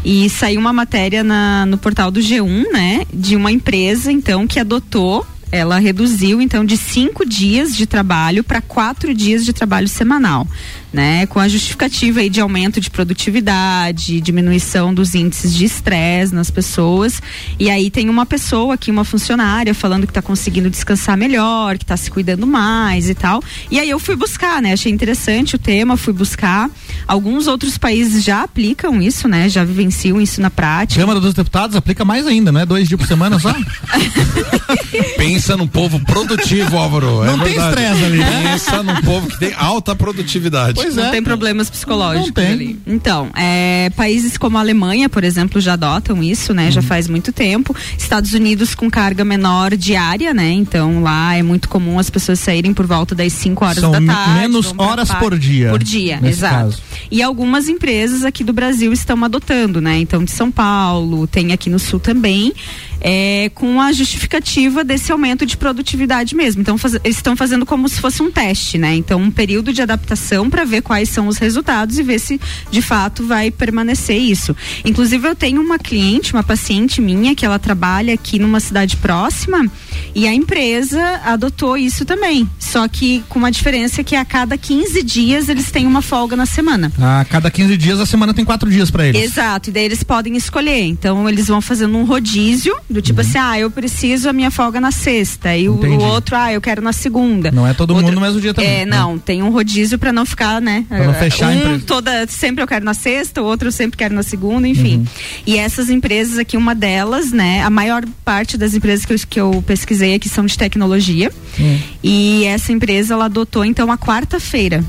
[0.03, 3.05] E saiu uma matéria na- no portal do G1, né?
[3.13, 5.25] De uma empresa, então, que adotou.
[5.51, 10.47] Ela reduziu então de cinco dias de trabalho para quatro dias de trabalho semanal,
[10.93, 11.25] né?
[11.25, 17.21] Com a justificativa aí de aumento de produtividade, diminuição dos índices de estresse nas pessoas.
[17.59, 21.83] E aí tem uma pessoa aqui, uma funcionária, falando que está conseguindo descansar melhor, que
[21.83, 23.41] está se cuidando mais e tal.
[23.69, 24.73] E aí eu fui buscar, né?
[24.73, 26.69] Achei interessante o tema, fui buscar.
[27.07, 29.47] Alguns outros países já aplicam isso, né?
[29.47, 30.99] Já vivenciam isso na prática.
[30.99, 32.65] Câmara dos Deputados aplica mais ainda, não é?
[32.65, 33.53] Dois dias por semana só?
[35.17, 37.23] Pensa num povo produtivo, Álvaro.
[37.23, 38.51] Não é tem estresse ali, né?
[38.51, 40.80] Pensa num povo que tem alta produtividade.
[40.83, 41.11] Pois não é.
[41.11, 42.47] tem problemas psicológicos Não tem.
[42.51, 42.79] ali.
[42.87, 46.65] Então, é, países como a Alemanha, por exemplo, já adotam isso, né?
[46.65, 46.71] Uhum.
[46.71, 47.75] Já faz muito tempo.
[47.97, 50.49] Estados Unidos com carga menor diária, né?
[50.51, 54.01] Então lá é muito comum as pessoas saírem por volta das 5 horas São da
[54.01, 54.39] tarde.
[54.39, 56.55] menos horas por dia, Por dia, exato.
[56.55, 56.81] caso.
[57.09, 59.97] E algumas empresas aqui do Brasil estão adotando, né?
[59.99, 62.53] Então, de São Paulo, tem aqui no Sul também,
[63.01, 66.61] é, com a justificativa desse aumento de produtividade mesmo.
[66.61, 68.95] Então, faz- eles estão fazendo como se fosse um teste, né?
[68.95, 72.81] Então, um período de adaptação para ver quais são os resultados e ver se de
[72.81, 74.55] fato vai permanecer isso.
[74.85, 79.65] Inclusive, eu tenho uma cliente, uma paciente minha, que ela trabalha aqui numa cidade próxima
[80.13, 82.47] e a empresa adotou isso também.
[82.59, 86.45] Só que com uma diferença que a cada 15 dias eles têm uma folga na
[86.45, 86.91] semana.
[86.99, 89.21] A cada 15 dias, a semana tem quatro dias pra eles.
[89.23, 90.83] Exato, e daí eles podem escolher.
[90.83, 94.79] Então eles vão fazendo um rodízio, do tipo assim, ah, eu preciso a minha folga
[94.81, 95.55] na sexta.
[95.55, 95.97] E o, Uhum.
[95.97, 97.51] O outro, ah, eu quero na segunda.
[97.51, 98.69] Não é todo Outro- mundo no mesmo dia também.
[98.81, 98.97] É, né?
[98.97, 100.85] não, tem um rodízio pra não ficar, né?
[100.87, 104.13] Pra não fechar um toda, sempre eu quero na sexta, o outro eu sempre quero
[104.13, 104.97] na segunda, enfim.
[104.97, 105.05] Uhum.
[105.45, 107.61] E essas empresas aqui, uma delas, né?
[107.63, 111.31] A maior parte das empresas que eu, que eu pesquisei aqui são de tecnologia.
[111.59, 111.79] Hum.
[112.03, 114.83] E essa empresa, ela adotou, então, a quarta-feira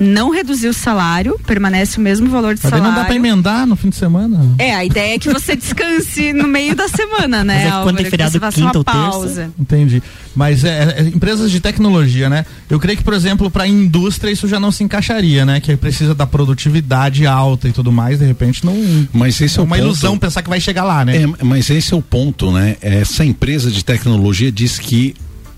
[0.00, 2.92] não reduziu o salário, permanece o mesmo valor de Mas salário.
[2.92, 4.54] não dá pra emendar no fim de semana.
[4.58, 7.64] É, a ideia é que você descanse no meio da semana, né?
[7.64, 9.50] Mas é que quando tem Que feriado você faça quinta uma ou terça, pausa.
[9.58, 10.02] Entendi.
[10.34, 12.44] Mas é, é, empresas de tecnologia, né?
[12.68, 15.60] Eu creio que, por exemplo, para indústria isso já não se encaixaria, né?
[15.60, 18.74] Que precisa da produtividade alta e tudo mais, de repente não.
[19.12, 19.86] Mas esse é, é uma ponto.
[19.86, 21.22] ilusão pensar que vai chegar lá, né?
[21.22, 22.76] É, mas esse é o ponto, né?
[22.80, 25.14] Essa empresa de tecnologia diz que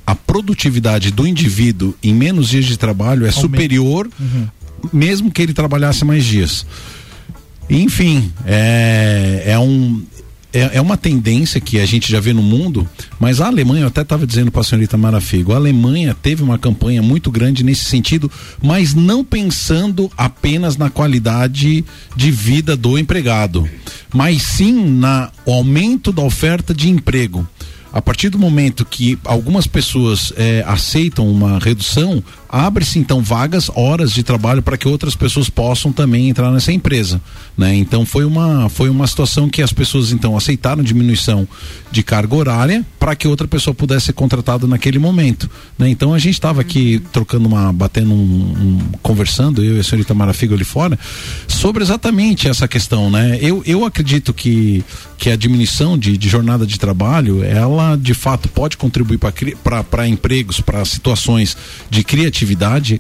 [0.07, 4.09] a produtividade do indivíduo em menos dias de trabalho é superior,
[4.93, 6.65] mesmo que ele trabalhasse mais dias.
[7.69, 10.03] Enfim, é, é um.
[10.53, 12.89] É, é uma tendência que a gente já vê no mundo,
[13.21, 16.57] mas a Alemanha, eu até estava dizendo para a senhorita Marafigo, a Alemanha teve uma
[16.57, 18.31] campanha muito grande nesse sentido,
[18.63, 23.69] mas não pensando apenas na qualidade de vida do empregado,
[24.15, 27.47] mas sim na o aumento da oferta de emprego.
[27.97, 32.23] A partir do momento que algumas pessoas eh, aceitam uma redução,
[32.57, 37.21] abre-se então vagas, horas de trabalho para que outras pessoas possam também entrar nessa empresa,
[37.57, 37.75] né?
[37.75, 41.47] Então foi uma foi uma situação que as pessoas então aceitaram diminuição
[41.91, 45.89] de carga horária para que outra pessoa pudesse ser contratada naquele momento, né?
[45.89, 50.15] Então a gente estava aqui trocando uma batendo um, um- conversando eu e a senhorita
[50.15, 50.99] Marafigo ali fora
[51.47, 53.39] sobre exatamente essa questão, né?
[53.41, 54.85] Eu eu acredito que
[55.19, 60.61] que a diminuição de, de jornada de trabalho ela de fato pode contribuir para empregos,
[60.61, 61.57] para situações
[61.91, 62.46] de criatividade,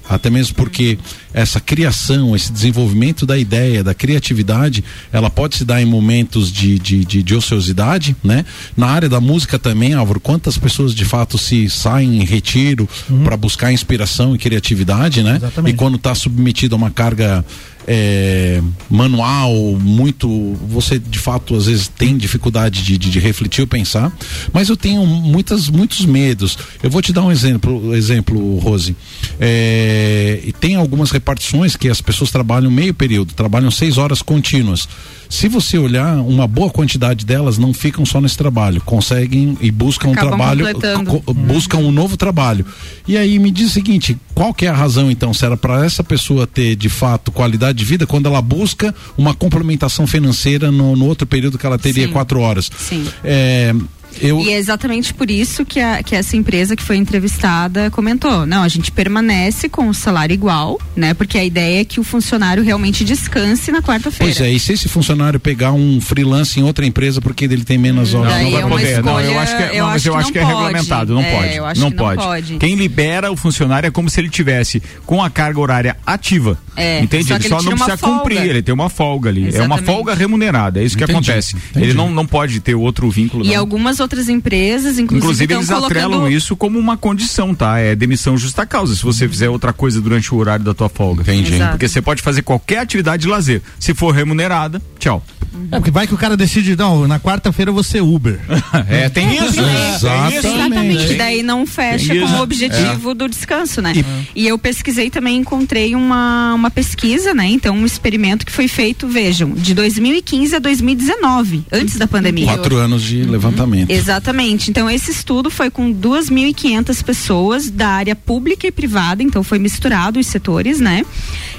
[0.08, 0.98] até mesmo porque
[1.32, 4.82] essa criação, esse desenvolvimento da ideia, da criatividade,
[5.12, 8.44] ela pode se dar em momentos de, de, de, de ociosidade, né?
[8.76, 12.88] Na área da música também, Álvaro, quantas pessoas de fato se saem em retiro
[13.22, 15.36] para buscar inspiração e criatividade, né?
[15.36, 15.74] Exatamente.
[15.74, 17.44] E quando está submetido a uma carga
[17.86, 20.28] é, manual, muito.
[20.68, 24.12] Você de fato às vezes tem dificuldade de, de, de refletir ou pensar,
[24.52, 26.58] mas eu tenho muitas, muitos medos.
[26.82, 28.96] Eu vou te dar um exemplo, exemplo Rose.
[29.38, 34.88] É, e tem algumas repartições que as pessoas trabalham meio período, trabalham seis horas contínuas.
[35.28, 40.08] Se você olhar, uma boa quantidade delas não ficam só nesse trabalho, conseguem e buscam
[40.08, 41.20] um Acabam trabalho, completando.
[41.20, 42.64] co- buscam um novo trabalho.
[43.06, 45.34] E aí me diz o seguinte, qual que é a razão então?
[45.34, 49.34] Se era para essa pessoa ter de fato qualidade de vida quando ela busca uma
[49.34, 52.12] complementação financeira no, no outro período que ela teria Sim.
[52.12, 52.70] quatro horas?
[52.78, 53.04] Sim.
[53.24, 53.74] É,
[54.20, 58.46] eu, E é exatamente por isso que, a- que essa empresa que foi entrevistada comentou:
[58.46, 61.14] não, a gente permanece com o salário igual, né?
[61.14, 64.32] Porque a ideia é que o funcionário realmente descanse na quarta-feira.
[64.32, 67.78] Pois é, e se esse funcionário pegar um freelance em outra empresa porque ele tem
[67.78, 68.32] menos horas?
[68.32, 69.02] Daí não vai é poder.
[69.04, 70.38] não, eu escolha- acho que é, eu não, mas acho eu que acho não que
[70.38, 70.54] é pode.
[70.54, 71.56] regulamentado, não É, pode.
[71.56, 72.22] eu acho não, que não pode.
[72.22, 72.56] pode.
[72.58, 76.58] Quem libera o funcionário é como se ele tivesse com a carga horária ativa.
[76.76, 77.28] É, Entende?
[77.28, 79.44] só Ele que só ele não precisa cumprir, ele tem uma folga ali.
[79.44, 79.84] É uma Exatamente.
[79.84, 81.56] folga remunerada, é isso que Entendi, acontece.
[81.56, 81.86] entendi.
[81.86, 83.44] Ele não, não pode ter outro vínculo.
[83.44, 83.58] E não.
[83.58, 85.86] algumas outras empresas, inclusive, Inclusive, eles colocando...
[85.86, 87.78] atrelam isso como uma condição, tá?
[87.78, 91.22] É demissão justa causa, se você fizer outra coisa durante o horário da tua folga.
[91.22, 91.54] Entendi.
[91.54, 91.72] Exato.
[91.72, 93.62] Porque você pode fazer qualquer atividade de lazer.
[93.78, 95.22] Se for remunerada, tchau.
[95.70, 98.38] É, porque vai que o cara decide, não, na quarta-feira ser Uber.
[98.88, 99.94] É, tem isso, né?
[99.94, 100.36] Exatamente.
[100.36, 100.46] Isso.
[100.46, 102.34] Exatamente, daí não fecha com isso.
[102.34, 103.92] o objetivo do descanso, né?
[104.34, 107.46] E, eu pesquisei também, encontrei uma, uma pesquisa, né?
[107.46, 112.46] Então, um experimento que foi feito, vejam, de 2015 a 2019, antes da pandemia.
[112.46, 113.90] Quatro anos de levantamento.
[113.90, 114.70] Exatamente.
[114.70, 120.18] Então, esse estudo foi com 2.500 pessoas da área pública e privada, então foi misturado
[120.18, 121.04] os setores, né?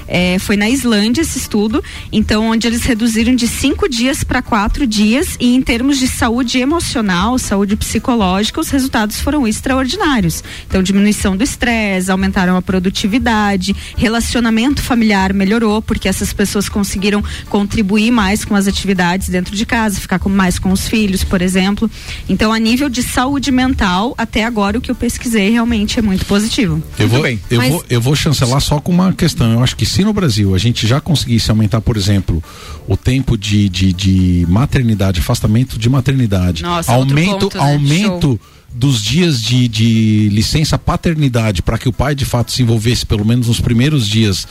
[0.08, 4.86] É, foi na Islândia esse estudo, então, onde eles reduziram de cinco dias para quatro
[4.86, 10.42] dias, e em termos de saúde emocional, saúde psicológica, os resultados foram extraordinários.
[10.66, 14.97] Então, diminuição do estresse, aumentaram a produtividade, relacionamento familiar
[15.32, 20.28] melhorou, porque essas pessoas conseguiram contribuir mais com as atividades dentro de casa, ficar com,
[20.28, 21.90] mais com os filhos, por exemplo.
[22.28, 26.24] Então, a nível de saúde mental, até agora o que eu pesquisei realmente é muito
[26.26, 26.82] positivo.
[26.98, 27.40] Eu Muito vou, bem.
[27.50, 29.52] eu, Mas- vou, eu vou chancelar só com uma questão.
[29.52, 32.42] Eu acho que se no Brasil a gente já conseguisse aumentar, por exemplo,
[32.86, 37.62] o tempo de, de, de maternidade, afastamento de maternidade, Nossa, outro aumento, ponto, né?
[37.64, 38.40] aumento
[38.72, 43.24] dos dias de, de licença paternidade para que o pai de fato se envolvesse pelo
[43.24, 44.46] menos nos primeiros dias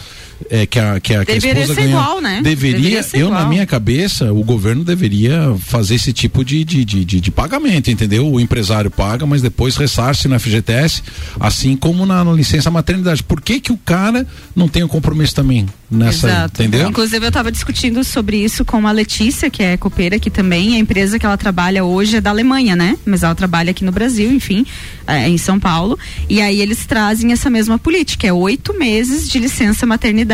[0.50, 1.98] é, que, a, que, a, que a Deveria esposa ser ganha.
[1.98, 2.42] igual, né?
[2.44, 3.50] Deveria, Deveria eu na igual.
[3.50, 8.32] minha cabeça, o governo deveria fazer esse tipo de, de, de, de, de pagamento, entendeu?
[8.32, 11.02] O empresário paga, mas depois ressarce na FGTS,
[11.40, 13.24] assim como na, na licença maternidade.
[13.24, 16.62] Por que que o cara não tem o compromisso também nessa, Exato.
[16.62, 16.90] entendeu?
[16.90, 20.76] Inclusive, eu estava discutindo sobre isso com a Letícia, que é copeira aqui também.
[20.76, 22.98] A empresa que ela trabalha hoje é da Alemanha, né?
[23.06, 24.66] Mas ela trabalha aqui no Brasil, enfim,
[25.08, 25.98] é, em São Paulo.
[26.30, 30.27] E aí eles trazem essa mesma política: é oito meses de licença maternidade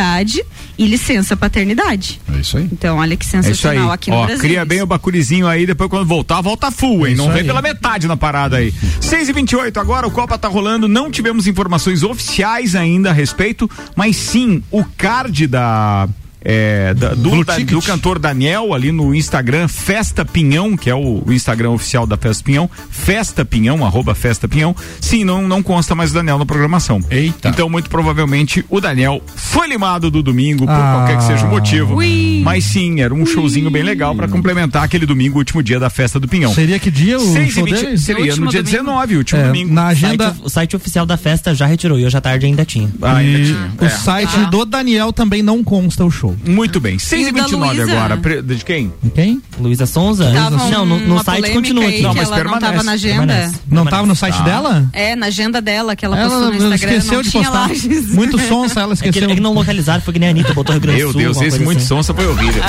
[0.78, 2.20] e licença paternidade.
[2.40, 2.68] isso aí.
[2.72, 3.44] Então, olha que É isso aí.
[3.44, 4.42] sensacional aqui no Ó, Brasil.
[4.42, 7.14] cria bem o bacurizinho aí, depois quando voltar, volta full, hein?
[7.14, 7.48] Isso Não vem aí.
[7.48, 8.74] pela metade na parada aí.
[9.02, 13.70] 6 e 28 agora o Copa tá rolando, não tivemos informações oficiais ainda a respeito,
[13.96, 16.08] mas sim, o card da.
[16.44, 21.24] É, da- do, da- do cantor Daniel ali no Instagram, Festa Pinhão, que é o,
[21.26, 24.76] o Instagram oficial da Festa Pinhão, Festa Pinhão, arroba Festa Pinhão.
[25.00, 27.00] Sim, não, não consta mais o Daniel na programação.
[27.10, 27.50] Eita.
[27.50, 30.94] Então, muito provavelmente, o Daniel foi limado do domingo, por Ah.
[30.98, 31.98] qualquer que seja o motivo.
[32.44, 36.20] Mas sim, era um showzinho bem legal pra complementar aquele domingo, último dia da Festa
[36.20, 36.54] do Pinhão.
[36.54, 37.98] Seria que dia o 6 show 20 dele?
[37.98, 38.64] seria no dia domingo.
[38.84, 39.74] 19, último É, domingo.
[39.74, 40.36] na O site, agenda.
[40.44, 42.90] o site oficial da festa já retirou e hoje à tarde ainda tinha.
[43.02, 43.72] Ah, ainda tinha.
[43.80, 43.90] o É.
[43.90, 44.44] site Ah.
[44.50, 46.33] do Daniel também não consta o show.
[46.46, 46.98] Muito bem.
[47.00, 47.92] 6 e E o da 29 Luísa?
[47.98, 48.42] agora.
[48.42, 48.94] De quem?
[49.14, 49.42] Quem?
[49.60, 50.30] Luísa Sonza?
[50.32, 52.02] Não, no, no site continua aqui.
[52.02, 53.18] Não, mas ela não permanece, tava na agenda.
[53.28, 53.56] permanece.
[53.70, 54.90] Não tava no site dela?
[54.94, 57.52] É, na agenda dela, que ela, Ela postou no Instagram, esqueceu não de postar.
[57.68, 58.08] lajes.
[58.14, 59.30] Muito sonsa, ela É que, esqueceu.
[59.30, 61.22] é que não localizaram, foi que nem a Anitta botou Rio Grande Meu Sul.
[61.22, 61.88] Deus, esse muito assim.
[61.88, 62.64] sonsa foi horrível.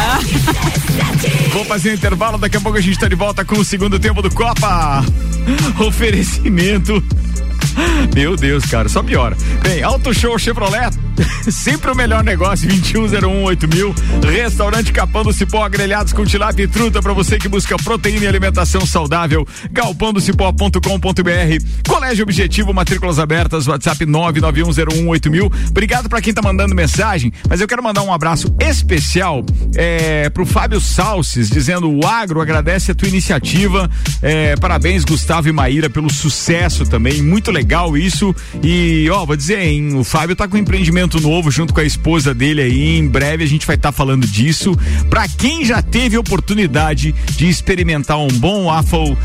[1.53, 3.99] Vou fazer um intervalo, daqui a pouco a gente tá de volta com o segundo
[3.99, 5.05] tempo do Copa.
[5.87, 7.03] Oferecimento.
[8.15, 9.37] Meu Deus, cara, só piora.
[9.63, 10.95] Bem, Auto Show Chevrolet,
[11.51, 13.75] sempre o melhor negócio, 21018000.
[13.75, 13.95] mil.
[14.31, 18.29] Restaurante Capão do Cipó, grelhados com tilápia e truta para você que busca proteína e
[18.29, 19.47] alimentação saudável.
[19.71, 21.89] galpandocipó.com.br.
[21.89, 25.31] Colégio Objetivo, matrículas abertas, WhatsApp 991018000.
[25.31, 25.51] mil.
[25.69, 30.47] Obrigado para quem tá mandando mensagem, mas eu quero mandar um abraço especial é, pro
[30.47, 33.91] Fábio Salces, dizendo o agro agradece a tua iniciativa.
[34.23, 37.21] É, parabéns, Gustavo e Maíra, pelo sucesso também.
[37.21, 37.64] Muito legal
[37.97, 38.35] isso.
[38.63, 41.85] E, ó, vou dizer, hein, o Fábio tá com um empreendimento novo junto com a
[41.85, 42.99] esposa dele aí.
[42.99, 44.77] Em breve a gente vai estar falando disso.
[45.09, 49.17] Pra quem já teve oportunidade de experimentar um bom waffle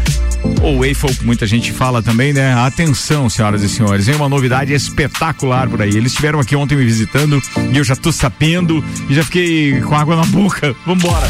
[0.62, 2.54] ou waffle, muita gente fala também, né?
[2.54, 5.90] Atenção, senhoras e senhores, vem uma novidade espetacular por aí.
[5.90, 9.96] Eles estiveram aqui ontem me visitando e eu já tô sabendo e já fiquei com
[9.96, 10.76] água na boca.
[10.86, 11.30] Vambora.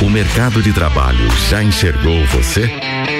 [0.00, 2.70] O mercado de trabalho já enxergou você?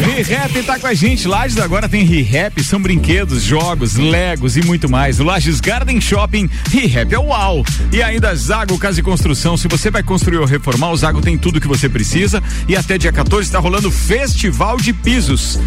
[0.00, 1.28] ReHap tá com a gente.
[1.28, 5.20] Lages agora tem ReHap, são brinquedos, jogos, legos e muito mais.
[5.20, 7.64] O Lages Garden Shopping, ReHap é uau.
[7.92, 9.56] E ainda Zago Casa e Construção.
[9.56, 12.42] Se você vai construir ou reformar, o Zago tem tudo que você precisa.
[12.66, 15.58] E até dia 14 está rolando Festival de Pisos.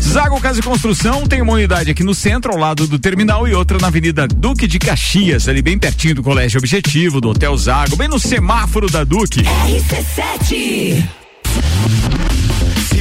[0.00, 3.54] Zago Casa e Construção tem uma unidade aqui no centro, ao lado do terminal, e
[3.54, 7.96] outra na Avenida Duque de Caxias, ali bem pertinho do Colégio Objetivo, do Hotel Zago,
[7.96, 9.42] bem no semáforo da Duque.
[9.42, 11.02] RC7.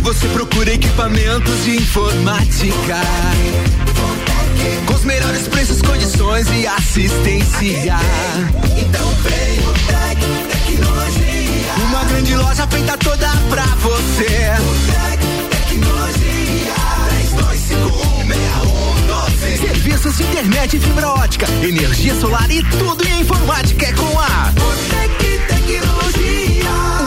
[0.01, 2.99] Você procura equipamentos de informática
[4.85, 7.95] com os melhores preços, condições e assistência,
[8.77, 11.73] então vem o Tec Tecnologia.
[11.87, 14.51] Uma grande loja feita toda pra você.
[14.59, 16.73] O Tec Tecnologia.
[19.45, 19.59] 32516112.
[19.59, 24.51] Serviços de internet fibra ótica, energia solar e tudo em informática é com a
[25.47, 26.50] Tecnologia.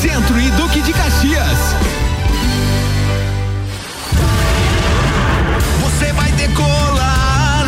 [0.00, 1.58] Centro e Duque de Caxias.
[5.80, 7.66] Você vai decolar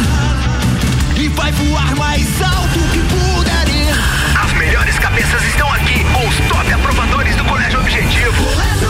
[1.16, 3.60] e vai voar mais alto que puder.
[4.44, 8.44] As melhores cabeças estão aqui com os top aprovadores do Colégio Objetivo.
[8.44, 8.89] Colégio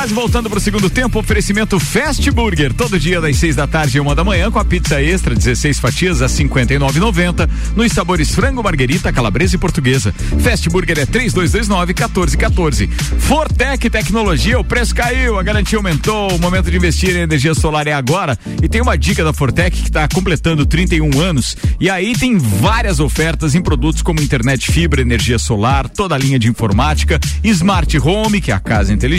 [0.00, 2.72] Quase voltando pro segundo tempo, oferecimento Fast Burger.
[2.72, 5.78] Todo dia das seis da tarde e uma da manhã com a pizza extra, 16
[5.78, 7.46] fatias a 59,90.
[7.76, 10.14] Nos sabores frango, marguerita, calabresa e portuguesa.
[10.42, 12.88] Fast Burger é 3229-1414.
[13.18, 16.34] Fortec Tecnologia, o preço caiu, a garantia aumentou.
[16.34, 18.38] O momento de investir em energia solar é agora.
[18.62, 21.54] E tem uma dica da Fortec que está completando 31 anos.
[21.78, 26.38] E aí tem várias ofertas em produtos como internet fibra, energia solar, toda a linha
[26.38, 29.09] de informática, Smart Home, que é a casa inteligente,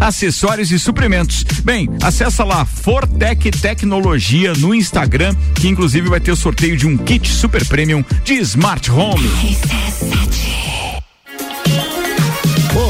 [0.00, 1.44] acessórios e suprimentos.
[1.64, 6.96] Bem, acessa lá Fortec Tecnologia no Instagram, que inclusive vai ter o sorteio de um
[6.96, 9.28] kit super premium de Smart Home.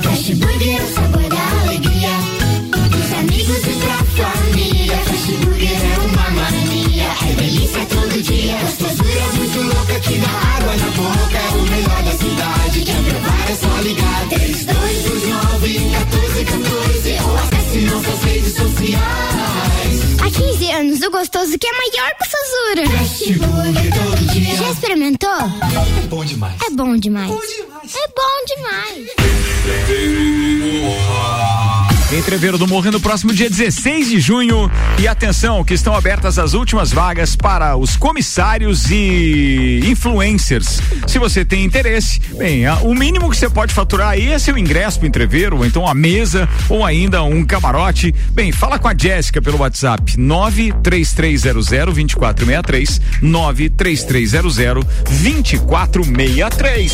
[0.00, 2.08] Fast Burger é o sabor da alegria.
[2.90, 4.96] Dos amigos e pra família.
[4.96, 7.08] Fast Burger é uma mania.
[7.28, 8.56] É delícia todo dia.
[8.62, 11.36] Gostosura muito louca que dá água na boca.
[11.36, 12.80] É o melhor da cidade.
[12.80, 14.28] Quer provar é só ligar.
[14.30, 19.51] 3229 1414 ou acesse nossas redes sociais.
[20.32, 24.56] Há 15 anos, o gostoso que é maior que o Fast Burger todo dia.
[24.56, 25.28] Já experimentou?
[25.30, 26.54] É bom demais.
[26.62, 27.30] É bom demais.
[27.30, 29.08] É bom demais.
[32.16, 34.70] Entreveiro do Morro no próximo dia 16 de junho.
[34.98, 40.80] E atenção, que estão abertas as últimas vagas para os comissários e influencers.
[41.06, 44.58] Se você tem interesse, bem, a- o mínimo que você pode faturar aí é seu
[44.58, 48.14] ingresso pro entreveiro, ou então a mesa, ou ainda um camarote.
[48.32, 54.84] Bem, fala com a Jéssica pelo WhatsApp 93300 2463 93300
[55.22, 56.92] 2463.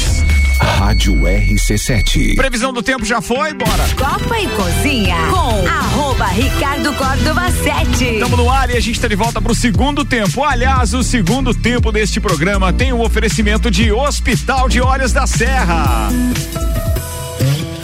[0.61, 2.35] Rádio RC7.
[2.37, 3.85] Previsão do tempo já foi, bora.
[3.97, 8.05] Copa e Cozinha com arroba Ricardo Córdova 7.
[8.05, 10.45] Estamos no ar e a gente está de volta para o segundo tempo.
[10.45, 16.09] Aliás, o segundo tempo deste programa tem o oferecimento de Hospital de Olhos da Serra.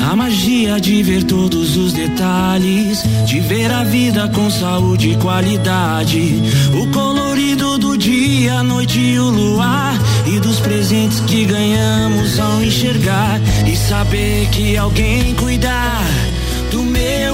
[0.01, 6.43] A magia de ver todos os detalhes, de ver a vida com saúde e qualidade.
[6.79, 9.95] O colorido do dia, a noite e o luar.
[10.27, 13.41] E dos presentes que ganhamos ao enxergar.
[13.67, 16.05] E saber que alguém cuidar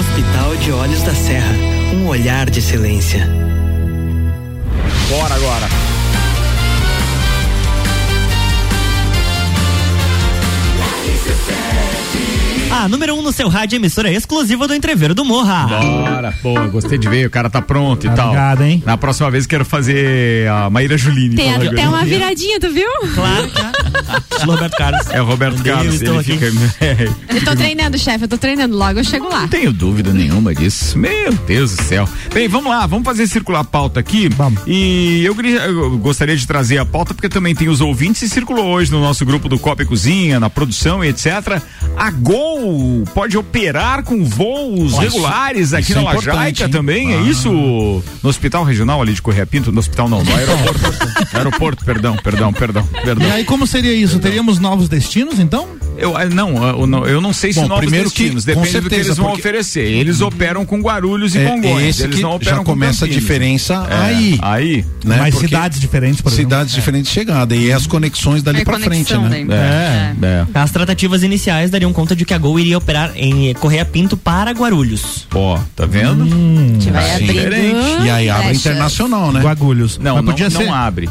[0.00, 1.52] Hospital de Olhos da Serra,
[1.92, 3.28] um olhar de excelência.
[5.10, 5.68] Bora agora.
[12.70, 15.66] A número 1 um no seu rádio, emissora exclusiva do Entreveiro do Morra.
[15.66, 18.28] Bora, boa, gostei de ver, o cara tá pronto e tal.
[18.28, 18.82] Obrigado, hein?
[18.86, 21.36] Na próxima vez quero fazer a Maíra Juline.
[21.36, 21.88] Tem até agora.
[21.88, 22.88] uma viradinha, tu viu?
[23.14, 23.50] Claro,
[24.32, 25.06] Estilo Roberto Carlos.
[25.10, 25.94] É o Roberto Deus, Carlos.
[25.96, 26.38] estou Ele aqui.
[26.38, 27.34] fica.
[27.34, 28.76] Eu tô treinando, chefe, eu tô treinando.
[28.76, 29.42] Logo eu chego lá.
[29.42, 30.98] Não tenho dúvida nenhuma disso.
[30.98, 32.08] Meu Deus do céu.
[32.32, 34.28] Bem, vamos lá, vamos fazer circular a pauta aqui.
[34.28, 34.60] Vamos.
[34.66, 38.66] E eu, eu gostaria de trazer a pauta porque também tem os ouvintes e circulou
[38.66, 41.60] hoje no nosso grupo do Copa e Cozinha, na produção e etc.
[41.96, 47.22] A Gol pode operar com voos isso- regulares aqui na é Lajaica também, é Ah.
[47.22, 47.50] isso?
[47.50, 50.80] No Hospital Regional ali de Correia Pinto, no hospital não, no aeroporto.
[51.34, 53.28] aeroporto, perdão, perdão, perdão, perdão.
[53.28, 54.18] E aí, como seria isso?
[54.18, 55.68] Teríamos novos destinos, então?
[55.98, 58.50] Eu, ah, não, eu não, eu não sei se Bom, novos primeiro que, destinos, com
[58.52, 59.84] depende do que certeza, eles vão porque- oferecer.
[59.84, 61.88] Eles operam com Guarulhos e É, Congonhas.
[61.96, 63.22] esse eles que não operam já com começa a Campinas.
[63.22, 64.38] diferença É, aí.
[64.40, 64.84] Aí.
[65.04, 65.16] né?
[65.18, 66.44] Mas Porque cidades diferentes, por exemplo.
[66.50, 69.44] cidades diferentes de chegada e as conexões dali É pra frente, né?
[69.46, 69.46] daí.
[69.58, 70.46] É, é.
[70.54, 74.52] As tratativas iniciais dariam conta de que a Gol iria operar em Correia Pinto para
[74.52, 75.26] Guarulhos.
[75.34, 76.24] Ó, tá vendo?
[76.24, 77.12] Hum, A vai Sim.
[77.24, 78.04] abrindo Diferente.
[78.06, 79.40] E aí abre internacional, né?
[79.42, 79.98] Guagulhos.
[79.98, 80.68] Não, Mas não, podia não ser.
[80.70, 81.10] abre.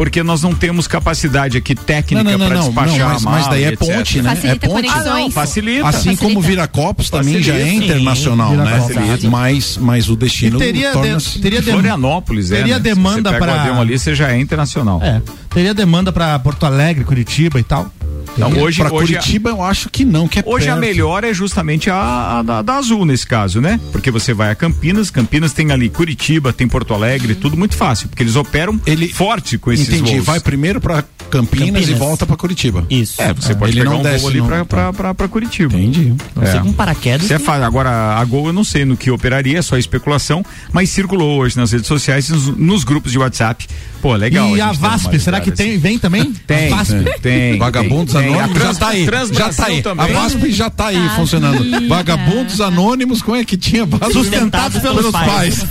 [0.00, 3.64] Porque nós não temos capacidade aqui técnica para não, despachar não, mas, a mas daí
[3.64, 3.78] é etc.
[3.78, 4.30] ponte, né?
[4.34, 4.88] Facilita é ponte.
[4.88, 5.86] Ah, não, facilita.
[5.88, 6.22] Assim Facilita.
[6.24, 7.84] como Viracopos também já é Facilita.
[7.84, 9.18] internacional, Sim, né?
[9.30, 11.32] Mas, mas o destino E teria torna-se...
[11.32, 12.56] de- teria de- Florianópolis, é.
[12.56, 12.80] teria né?
[12.80, 15.02] demanda avião ali, você já é internacional.
[15.02, 15.20] É.
[15.50, 17.92] Teria demanda pra Porto Alegre, Curitiba e tal.
[18.38, 20.86] Não, hoje, pra hoje, Curitiba eu acho que não, que é Hoje a perto.
[20.86, 23.78] melhor é justamente a, a da, da Azul nesse caso, né?
[23.90, 28.08] Porque você vai a Campinas, Campinas tem ali Curitiba, tem Porto Alegre, tudo muito fácil,
[28.08, 30.26] porque eles operam Ele- forte com esses Entendi, voos.
[30.26, 31.88] vai primeiro pra Campinas, Campinas.
[31.88, 32.84] e volta pra Curitiba.
[32.90, 33.20] Isso.
[33.22, 34.66] É, você pode Ele pegar não um desce, voo ali não.
[34.66, 35.76] pra, pra, Curitiba.
[35.76, 36.14] Entendi.
[36.34, 36.62] Não sei É.
[36.62, 37.30] com paraquedas.
[37.30, 37.64] É fácil.
[37.64, 41.56] Agora, a Gol eu não sei no que operaria, é só especulação, mas circulou hoje
[41.56, 43.66] nas redes sociais, nos, nos grupos de WhatsApp.
[44.02, 44.56] Pô, legal.
[44.56, 46.32] e a, uma VASP, será que tem, vem também?
[46.46, 46.94] Tem, A VASP?
[47.20, 47.58] tem.
[47.58, 48.32] Vagabundos tem, tem.
[48.34, 49.04] A Anônimos Trans- já tá aí.
[49.06, 49.82] Trans Já tá aí.
[49.82, 50.04] também.
[50.04, 51.88] A VASP já tá aí funcionando.
[51.88, 53.86] Vagabundos Anônimos, como é que tinha?
[54.12, 55.64] Sustentados pelos pais.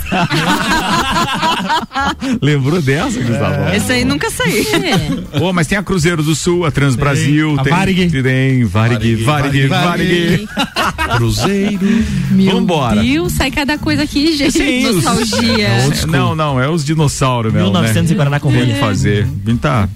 [2.40, 3.74] Lembrou dessa, Gustavo?
[3.74, 4.64] Esse aí nunca saiu.
[5.38, 7.72] Pô, mas tem a Cruzeiro do Sul, a Trans Brasil, a tem.
[7.72, 8.10] Varig.
[8.22, 10.48] Tem, Varig, Varig, Varig, Varig.
[11.16, 12.04] Cruzeiro.
[12.30, 13.02] Meu Vambora.
[13.02, 14.52] Deus, sai cada coisa aqui, gente.
[14.52, 15.66] Sim, os- Nostalgia.
[15.68, 17.68] É, Não, não, é os dinossauros mesmo.
[17.70, 18.14] 1900 né?
[18.14, 18.74] e Guaraná com rolha.
[18.76, 19.26] fazer.
[19.44, 19.88] Vem tá.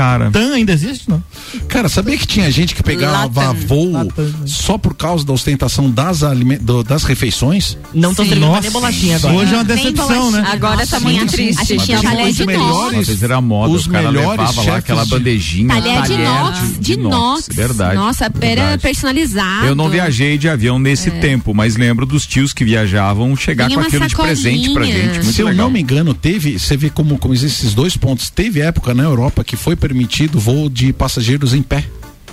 [0.00, 0.30] Cara.
[0.30, 1.22] TAM ainda existe, não?
[1.68, 3.66] Cara, sabia que tinha gente que pegava Latam.
[3.66, 4.34] voo Latam.
[4.46, 7.76] só por causa da ostentação das, alime- do- das refeições?
[7.92, 8.16] Não Sim.
[8.24, 9.34] servindo nem bolachinha agora.
[9.34, 10.42] Hoje é uma decepção, né?
[10.50, 11.36] Agora tá Sim, muito sim.
[11.36, 11.60] triste.
[11.60, 14.62] A gente tinha talher os de melhores- vez era moda, Os o cara melhores levava
[14.70, 15.68] lá aquela de- bandejinha.
[15.68, 17.48] Talher de inox, de inox.
[17.52, 17.94] Verdade.
[17.96, 19.66] Nossa, era personalizado.
[19.66, 21.12] Eu não viajei de avião nesse É.
[21.20, 25.26] tempo, mas lembro dos tios que viajavam chegar com aquilo de presente pra gente.
[25.26, 28.30] Se eu não me engano, teve, você vê como, como existem esses dois pontos.
[28.30, 31.84] Teve época na Europa que foi permitido voo de passageiros em pé.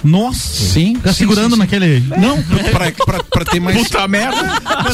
[0.04, 0.40] Nossa.
[0.74, 0.96] Sim.
[0.96, 1.60] Fica sim, segurando sim, sim.
[1.60, 2.04] naquele.
[2.18, 2.42] Não,
[2.72, 3.78] pra, pra, pra ter mais.
[3.78, 4.38] Puta merda!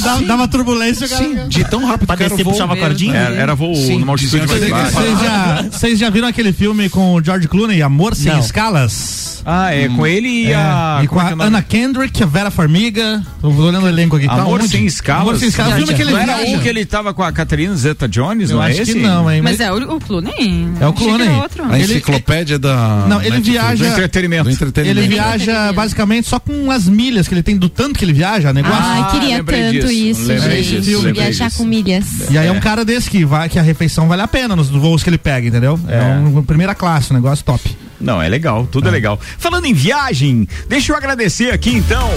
[0.01, 1.23] Dava, dava turbulência, cara.
[1.23, 2.53] Sim, de tão rápido Pra que era o descer, voo.
[2.53, 3.15] puxava a cordinha?
[3.15, 4.91] Era, era voo Sim, numa altitude mais baixa.
[4.91, 8.39] Vocês já, vocês já viram aquele filme com o George Clooney, Amor Sem Não.
[8.39, 9.33] Escalas?
[9.45, 11.01] Ah, é, com ele e É, a.
[11.03, 11.41] e com é a é o?
[11.41, 13.21] Ana Kendrick, a Vera Farmiga.
[13.41, 14.25] Tô olhando o elenco aqui.
[14.25, 14.69] Tá Amor onde?
[14.69, 15.21] sem escalas.
[15.23, 15.73] Amor sem escalas.
[15.73, 18.49] O filme que ele não era um que ele tava com a Catarina Zeta Jones,
[18.51, 18.93] Eu não é acho esse?
[18.93, 19.41] que não, hein?
[19.41, 20.65] Mas é o, o Clooney.
[20.79, 21.27] É o Clooney.
[21.27, 23.05] A Ele- enciclopédia da.
[23.09, 23.47] Não, ele Netflix.
[23.49, 24.43] viaja- Do entretenimento.
[24.45, 24.92] Do entretenimento.
[24.99, 28.51] Ele viaja basicamente só com as milhas que ele tem, do tanto que ele viaja,
[28.53, 28.77] negócio.
[28.79, 31.13] Ai, queria lembrei tanto disso, isso, gente.
[31.13, 31.57] Viajar disso.
[31.57, 32.05] com milhas.
[32.29, 34.69] E aí é um cara desse que vai, que a refeição vale a pena nos
[34.69, 35.79] voos que ele pega, entendeu?
[35.87, 36.03] É, É.
[36.17, 37.75] um, primeira classe, um negócio top.
[37.99, 38.91] Não, é legal, tudo é.
[38.91, 39.19] legal.
[39.37, 42.09] Falando em viagem, deixa eu agradecer aqui então.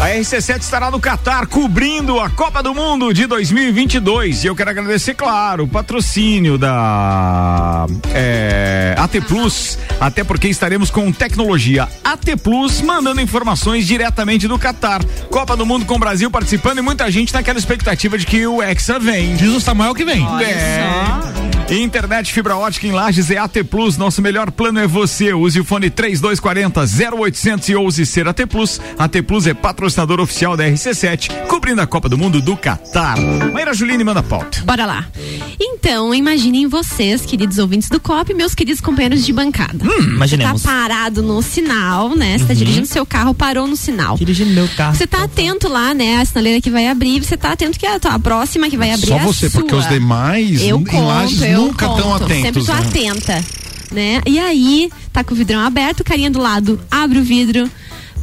[0.00, 4.44] A RC7 estará no Catar cobrindo a Copa do Mundo de 2022.
[4.44, 11.10] E eu quero agradecer, claro, o patrocínio da é, AT Plus, até porque estaremos com
[11.10, 15.02] tecnologia AT Plus mandando informações diretamente do Catar.
[15.30, 18.62] Copa do Mundo com o Brasil participando e muita gente naquela expectativa de que o
[18.62, 19.36] Hexa vem.
[19.36, 20.26] Diz o Samuel que vem.
[20.42, 21.74] É.
[21.82, 23.96] Internet fibra ótica em Lages é AT Plus.
[23.96, 25.32] Nosso melhor plano é você.
[25.32, 26.84] Use o fone 3240
[27.16, 28.80] 0800 e ouse ser AT Plus.
[28.98, 29.83] AT Plus é patrocinador
[30.22, 33.16] oficial da RC7, cobrindo a Copa do Mundo do Catar.
[33.52, 34.62] Maíra Juline manda a pauta.
[34.64, 35.06] Bora lá.
[35.60, 39.84] Então, imaginem vocês, queridos ouvintes do COP, e meus queridos companheiros de bancada.
[39.84, 40.62] Hum, imaginemos.
[40.62, 42.38] Tá parado no sinal, né?
[42.38, 42.58] Você tá Uhum.
[42.58, 44.16] dirigindo seu carro, parou no sinal.
[44.16, 44.96] Dirigindo meu carro.
[44.96, 46.16] Você tá atento lá, né?
[46.16, 49.08] A sinaleira que vai abrir, você tá atento que a, a próxima que vai abrir
[49.08, 49.60] Só é a você, sua.
[49.60, 52.42] porque os demais eu em conto, Lages nunca estão atentos.
[52.42, 52.78] Sempre tô né?
[52.78, 53.44] atenta,
[53.92, 54.20] né?
[54.26, 57.70] E aí, tá com o vidrão aberto, o carinha do lado abre o vidro,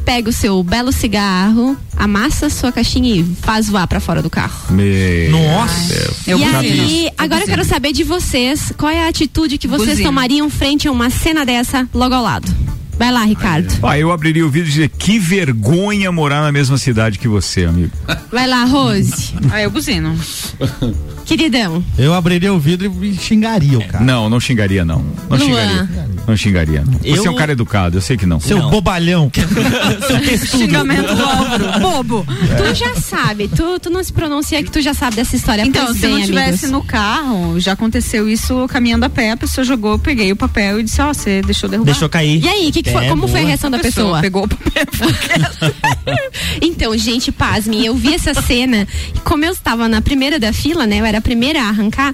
[0.06, 4.30] pega o seu belo cigarro, amassa a sua caixinha e faz voar pra fora do
[4.30, 4.74] carro.
[5.30, 5.94] Nossa.
[6.28, 10.00] Eu e aí, agora eu quero saber de vocês, qual é a atitude que vocês
[10.02, 12.71] tomariam frente a uma cena dessa logo ao lado?
[12.98, 13.74] Vai lá, Ricardo.
[13.84, 17.66] Ah, eu abriria o vídeo e dizer que vergonha morar na mesma cidade que você,
[17.66, 17.92] amigo.
[18.32, 19.32] Vai lá, Rose.
[19.52, 20.16] Ah, eu buzino.
[21.26, 21.84] Queridão.
[21.98, 24.04] Eu abriria o vidro e xingaria o cara.
[24.04, 25.00] Não, não xingaria, não.
[25.30, 25.40] Não Luan.
[25.40, 25.90] xingaria.
[26.28, 26.94] Não xingaria, não.
[27.00, 28.40] Você Eu- é um cara educado, eu sei que não.
[28.40, 29.30] Seu bobalhão.
[30.48, 31.80] Xingamento do Álvaro.
[31.80, 32.26] Bobo.
[32.28, 35.64] Tu já sabe, tu, tu não se pronuncia que tu já sabe dessa história.
[35.66, 36.72] Então, pois se bem, não tivesse amigos.
[36.72, 40.80] no carro, já aconteceu isso caminhando a pé, a pessoa jogou, eu peguei o papel
[40.80, 41.92] e disse, ó, você deixou derrubar.
[41.92, 42.44] Deixou cair.
[42.44, 44.22] E aí, que que foi- É, como foi a reação da pessoa pessoa?
[44.22, 44.86] pegou o papel.
[46.62, 50.86] Então, gente, pasmem, eu vi essa cena, e como eu estava na primeira da fila,
[50.86, 52.14] né, eu era a primeira a arrancar,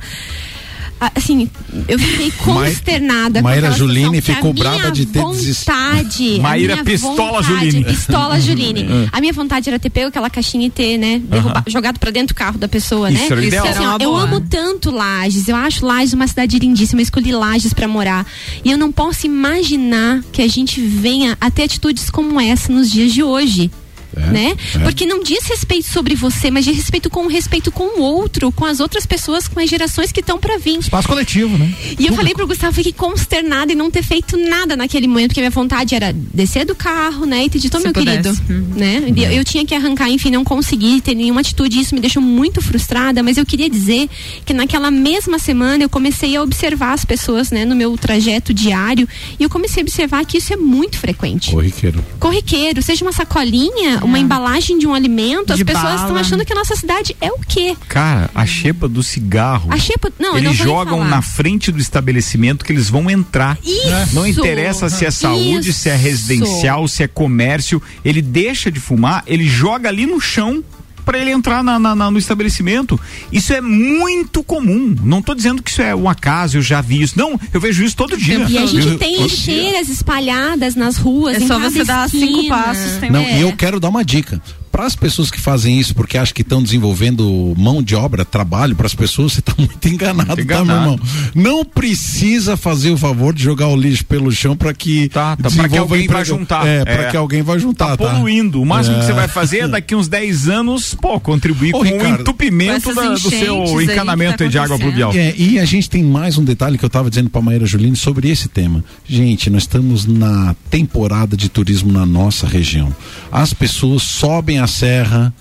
[1.15, 1.49] assim,
[1.87, 5.73] eu fiquei consternada com Maíra Juline ficou minha brava de ter desistido.
[5.73, 7.83] vontade, a Maíra minha Pistola vontade- Juline.
[7.85, 8.83] Pistola Juline.
[8.83, 9.07] Hum.
[9.17, 12.35] A minha vontade era ter pego aquela caixinha e ter, né, derruba- jogado pra dentro
[12.35, 13.27] do carro da pessoa, Isso né?
[13.31, 13.67] era o ideal.
[13.67, 14.23] Assim, ó, Era uma eu boa.
[14.23, 18.25] amo tanto Lages, eu acho Lages uma cidade lindíssima, eu escolhi Lages pra morar.
[18.63, 22.91] E eu não posso imaginar que a gente venha a ter atitudes como essa nos
[22.91, 23.71] dias de hoje.
[24.17, 24.55] Né?
[24.75, 24.79] é.
[24.79, 28.51] Porque não diz respeito sobre você, mas diz respeito com o respeito com o outro,
[28.51, 30.79] com as outras pessoas, com as gerações que estão pra vir.
[30.79, 31.73] Espaço coletivo, né?
[31.99, 35.41] E eu falei pro Gustavo, fiquei consternada em não ter feito nada naquele momento, porque
[35.41, 37.45] minha vontade era descer do carro, né?
[37.45, 38.41] E te dizer, "Ô, Se meu pudesse.
[38.41, 39.03] querido, né?
[39.15, 42.21] E Eu, eu tinha que arrancar, enfim, não consegui ter nenhuma atitude, isso me deixou
[42.21, 44.09] muito frustrada, mas eu queria dizer
[44.45, 49.07] que naquela mesma semana eu comecei a observar as pessoas, né, no meu trajeto diário,
[49.39, 51.51] e eu comecei a observar que isso é muito frequente.
[51.51, 52.03] Corriqueiro.
[52.19, 56.53] Corriqueiro, seja uma sacolinha, uma embalagem de um alimento, as De pessoas estão achando que
[56.53, 57.75] a nossa cidade é o quê?
[57.87, 59.69] Cara, a xepa do cigarro.
[59.71, 63.57] A xepa, não, eles não jogam na frente do estabelecimento que eles vão entrar.
[63.63, 64.15] Isso!
[64.15, 66.03] Não interessa se é saúde, se é Isso!
[66.03, 67.81] residencial, se é comércio.
[68.03, 70.63] Ele deixa de fumar, ele joga ali no chão
[71.07, 72.99] para ele entrar na- na- na- no estabelecimento.
[73.31, 74.93] Isso é muito comum.
[75.03, 77.17] Não tô dizendo que isso é um acaso, eu já vi isso.
[77.17, 78.39] Não, eu vejo isso todo dia.
[78.49, 81.37] E a gente Eu- tem lixeiras espalhadas nas ruas.
[81.37, 82.25] É em só cada você dar esquina.
[82.27, 83.37] cinco passos, tem Não, É.
[83.39, 84.41] e eu quero dar uma dica.
[84.77, 88.75] Para as pessoas que fazem isso porque acham que estão desenvolvendo mão de obra, trabalho
[88.75, 90.91] para as pessoas, você está muito enganado, Muito tá, meu enganado.
[90.93, 90.99] irmão?
[91.33, 95.47] Não precisa fazer o favor de jogar o lixo pelo chão para que Tá, tá,
[95.49, 96.67] desenvolva que alguém vai juntar.
[96.67, 96.85] É, É.
[96.85, 98.13] para que alguém vai juntar, Tá tá?
[98.13, 98.61] poluindo.
[98.61, 99.15] O máximo que você É.
[99.15, 103.09] vai fazer é daqui uns 10 anos, pô, contribuir Ô, com o entupimento com da-
[103.13, 105.11] do seu encanamento tá de água pluvial.
[105.15, 107.95] É, e a gente tem mais um detalhe que eu estava dizendo para Maíra Juline
[107.95, 108.83] sobre esse tema.
[109.09, 112.95] Gente, nós estamos na temporada de turismo na nossa região.
[113.31, 115.31] As pessoas sobem a serra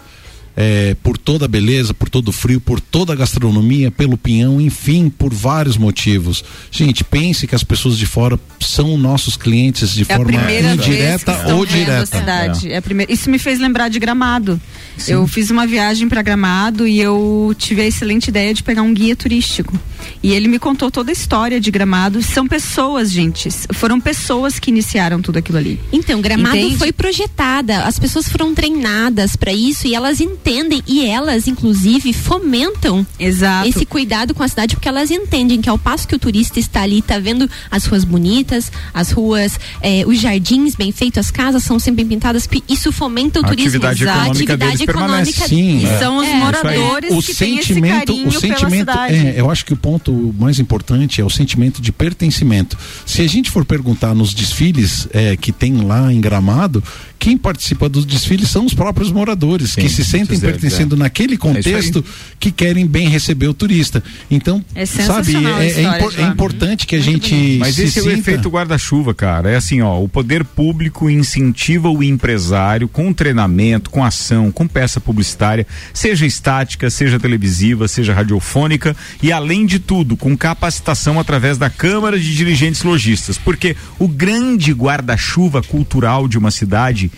[0.56, 4.58] é, por toda a beleza, por todo o frio, por toda a gastronomia, pelo pinhão,
[4.60, 6.42] enfim, por vários motivos.
[6.70, 10.68] Gente, pense que as pessoas de fora são nossos clientes de É a forma primeira
[10.68, 12.06] vez que indireta estão ou vendo a direta.
[12.06, 12.72] cidade.
[12.72, 14.58] É a primeira- Isso me fez lembrar de Gramado.
[15.06, 18.94] Eu fiz uma viagem para Gramado e eu tive a excelente ideia de pegar um
[18.94, 19.78] guia turístico.
[20.22, 22.22] E ele me contou toda a história de Gramado.
[22.22, 23.50] São pessoas, gente.
[23.74, 25.78] Foram pessoas que iniciaram tudo aquilo ali.
[25.92, 26.76] Então, Gramado Entende?
[26.78, 30.45] foi projetada, as pessoas foram treinadas para isso e elas entendem
[30.86, 33.68] e elas, inclusive, fomentam Exato.
[33.68, 36.82] esse cuidado com a cidade porque elas entendem que ao passo que o turista está
[36.82, 41.64] ali, está vendo as ruas bonitas, as ruas, eh, os jardins bem feitos, as casas
[41.64, 43.68] são sempre bem pintadas, isso fomenta o A turismo.
[43.70, 44.18] atividade Exato.
[44.18, 45.30] econômica atividade deles permanece.
[45.30, 45.48] econômica.
[45.48, 45.98] Sim, E é.
[45.98, 46.34] são os É.
[46.36, 49.14] moradores o que têm esse sentimento, carinho o pela sentimento, cidade.
[49.14, 52.78] é, eu acho que o ponto mais importante é o sentimento de pertencimento.
[53.04, 56.82] Se a gente for perguntar nos desfiles é, que tem lá em Gramado,
[57.18, 60.94] quem participa dos desfiles são os próprios moradores Sim, que se sentem muitos deles, pertencendo
[60.96, 60.98] é.
[60.98, 62.04] naquele contexto
[62.38, 64.02] que querem bem receber o turista.
[64.30, 67.98] Então, É sabe, é, é história impor- é importante que a gente Mas se esse
[67.98, 69.50] é o sinta- efeito guarda-chuva, cara.
[69.50, 75.00] É assim, ó, o poder público incentiva o empresário com treinamento, com ação, com peça
[75.00, 81.70] publicitária, seja estática, seja televisiva, seja radiofônica e além de tudo, com capacitação através da
[81.70, 87.10] Câmara de Dirigentes Logistas, porque o grande guarda-chuva cultural de uma cidade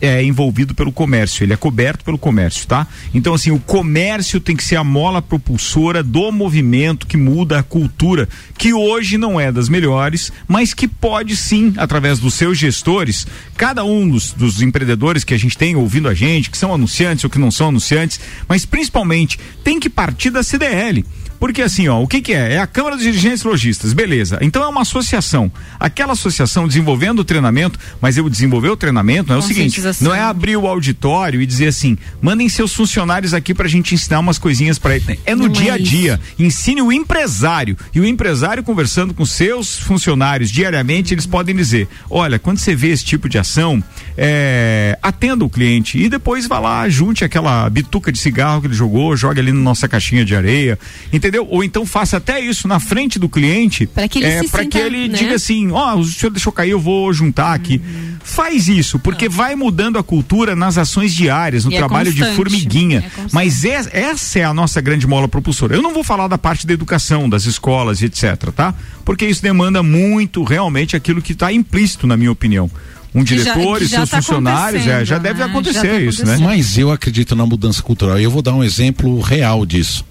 [0.00, 2.86] é envolvido pelo comércio, ele é coberto pelo comércio, tá?
[3.14, 7.62] Então assim, o comércio tem que ser a mola propulsora do movimento que muda a
[7.62, 13.26] cultura, que hoje não é das melhores, mas que pode sim, através dos seus gestores,
[13.56, 17.24] cada um dos, dos empreendedores que a gente tem ouvindo a gente, que são anunciantes
[17.24, 21.04] ou que não são anunciantes, mas principalmente tem que partir da CDL.
[21.42, 22.52] Porque assim, ó, o que que é?
[22.52, 24.38] É a Câmara dos Dirigentes Logistas, beleza.
[24.40, 25.50] Então é uma associação.
[25.80, 30.14] Aquela associação desenvolvendo o treinamento, mas eu desenvolver o treinamento não é o seguinte, não
[30.14, 34.38] é abrir o auditório e dizer assim, mandem seus funcionários aqui pra gente ensinar umas
[34.38, 35.18] coisinhas pra ele.
[35.26, 35.90] É no Não é dia a isso.
[35.90, 36.20] dia.
[36.38, 37.76] Ensine o empresário.
[37.92, 42.90] E o empresário conversando com seus funcionários diariamente, eles podem dizer: olha, quando você vê
[42.90, 43.82] esse tipo de ação,
[44.16, 48.74] é, atenda o cliente e depois vá lá, junte aquela bituca de cigarro que ele
[48.74, 50.78] jogou, joga ali na nossa caixinha de areia.
[51.12, 51.31] Entendeu?
[51.32, 51.48] Entendeu?
[51.50, 53.86] Ou então faça até isso na frente do cliente.
[53.86, 55.16] Para que ele é, se pra sinta, que ele né?
[55.18, 57.80] diga assim: ó, o senhor deixou cair, eu vou juntar aqui.
[58.22, 62.18] Faz isso, porque vai mudando a cultura nas ações diárias, no E é trabalho de
[62.20, 62.36] constante.
[62.36, 62.98] formiguinha.
[63.16, 63.20] É.
[63.32, 65.74] Mas é- essa é a nossa grande mola propulsora.
[65.74, 68.74] Eu não vou falar da parte da educação, das escolas e etc, tá?
[69.04, 72.70] Porque isso demanda muito, realmente, aquilo que está implícito, na minha opinião.
[73.14, 75.46] Um já- diretor que e já seus tá funcionários, é, já deve né?
[75.46, 76.36] acontecer Já tá isso, né?
[76.38, 78.18] Mas eu acredito na mudança cultural.
[78.20, 80.04] E eu vou dar um exemplo real disso.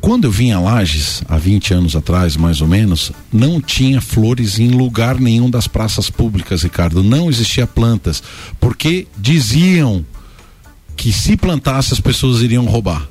[0.00, 4.58] Quando eu vim a Lages, há 20 anos atrás, mais ou menos, não tinha flores
[4.58, 7.02] em lugar nenhum das praças públicas, Ricardo.
[7.02, 8.22] Não existia plantas.
[8.58, 10.04] Porque diziam
[10.96, 13.06] que se plantasse as pessoas iriam roubar.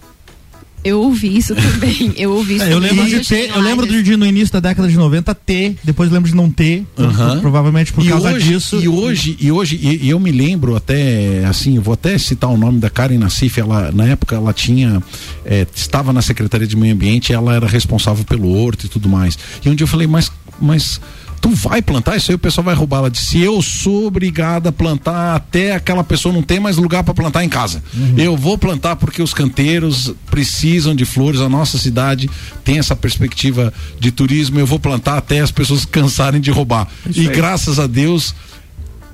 [0.84, 2.14] Eu ouvi isso também.
[2.18, 2.92] Eu ouvi isso É, eu também.
[2.96, 6.10] lembro, de ter, eu lembro de, de no início da década de 90 ter, depois
[6.10, 7.40] lembro de não ter, Aham.
[7.42, 8.80] provavelmente por e causa hoje, disso.
[8.82, 12.50] E hoje, e hoje, e, e eu me lembro até, assim, eu vou até citar
[12.50, 15.04] o nome da Karen Nassif, ela, na época ela tinha,
[15.46, 19.38] eh, estava na Secretaria de Meio Ambiente, ela era responsável pelo horto e tudo mais.
[19.66, 21.00] E um dia eu falei, mas, mas
[21.40, 22.98] tu vai plantar isso aí, o pessoal vai roubar.
[22.98, 27.14] Ela disse, eu sou obrigada a plantar até aquela pessoa não tem mais lugar para
[27.14, 27.84] plantar em casa.
[28.18, 32.30] Eu vou plantar porque os canteiros precisam de flores, a nossa cidade
[32.64, 36.88] tem essa perspectiva de turismo, eu vou plantar até as pessoas cansarem de roubar.
[37.10, 38.36] Isso e graças a Deus,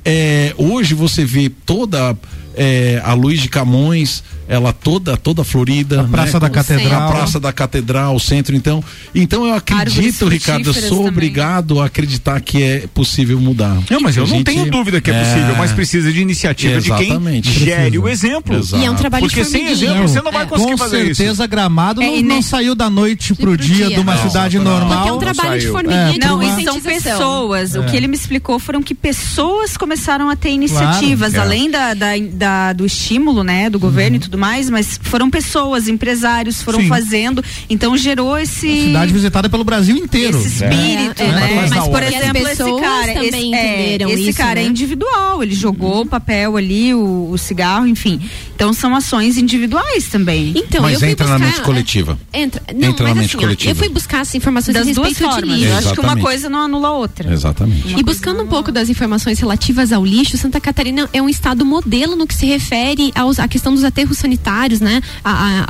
[0.03, 2.15] é, hoje você vê toda
[2.55, 7.01] é, a Luiz de Camões, ela toda toda florida, A Praça né, da Catedral.
[7.07, 8.83] a Praça da Catedral, o centro, então,
[9.13, 11.07] então eu acredito, Ricardo, eu sou também.
[11.07, 13.77] obrigado a acreditar que é possível mudar.
[13.89, 16.79] Não, mas eu A não gente- tenho dúvida que é possível, mas precisa de iniciativa
[16.81, 17.51] de quem Exatamente.
[17.51, 18.01] gere Precisa.
[18.03, 18.57] o exemplo.
[18.57, 18.83] Exato.
[18.83, 20.45] E é um trabalho Porque de sem exemplo você não vai É.
[20.45, 21.15] conseguir Com fazer isso.
[21.15, 23.95] certeza, Gramado É, não, não saiu da noite pro pro dia, dia.
[23.95, 24.89] de uma Não, cidade não, normal.
[24.97, 26.15] Porque é um trabalho de formiguinha.
[26.21, 27.75] É, Não, e são pessoas.
[27.75, 31.33] O que ele me explicou foram que pessoas começaram a ter iniciativas.
[31.35, 31.39] É.
[31.39, 35.87] além da, da- da- do estímulo, né, do governo e tudo mais, mas foram pessoas,
[35.87, 36.87] empresários, foram Sim.
[36.87, 37.43] fazendo.
[37.69, 38.85] Então gerou esse.
[38.87, 40.37] Cidade visitada pelo Brasil inteiro.
[40.39, 41.31] Esse espírito, É, é.
[41.31, 41.51] né?
[41.55, 44.63] Mas Mas, na por exemplo, esse cara, também esse, entenderam é, esse isso, cara é
[44.63, 44.69] né?
[44.69, 48.19] individual, ele jogou o papel ali, o, o cigarro, enfim.
[48.55, 50.53] Então são ações individuais também.
[50.55, 52.19] Então, Mas eu fui entra na buscar, mente coletiva.
[52.33, 53.71] Entra, não, Entra na mente assim, ó, coletiva.
[53.71, 55.57] eu fui buscar as informações Das a duas respeito de formas.
[55.59, 55.71] lixo.
[55.71, 56.23] Eu acho que uma Exatamente.
[56.23, 57.33] coisa não anula a outra.
[57.33, 57.99] Exatamente.
[57.99, 62.15] E buscando um pouco das informações relativas ao lixo, Santa Catarina é um estado modelo
[62.15, 65.01] no que se refere aos, à questão dos aterros sanitários, né?
[65.23, 65.65] A- a-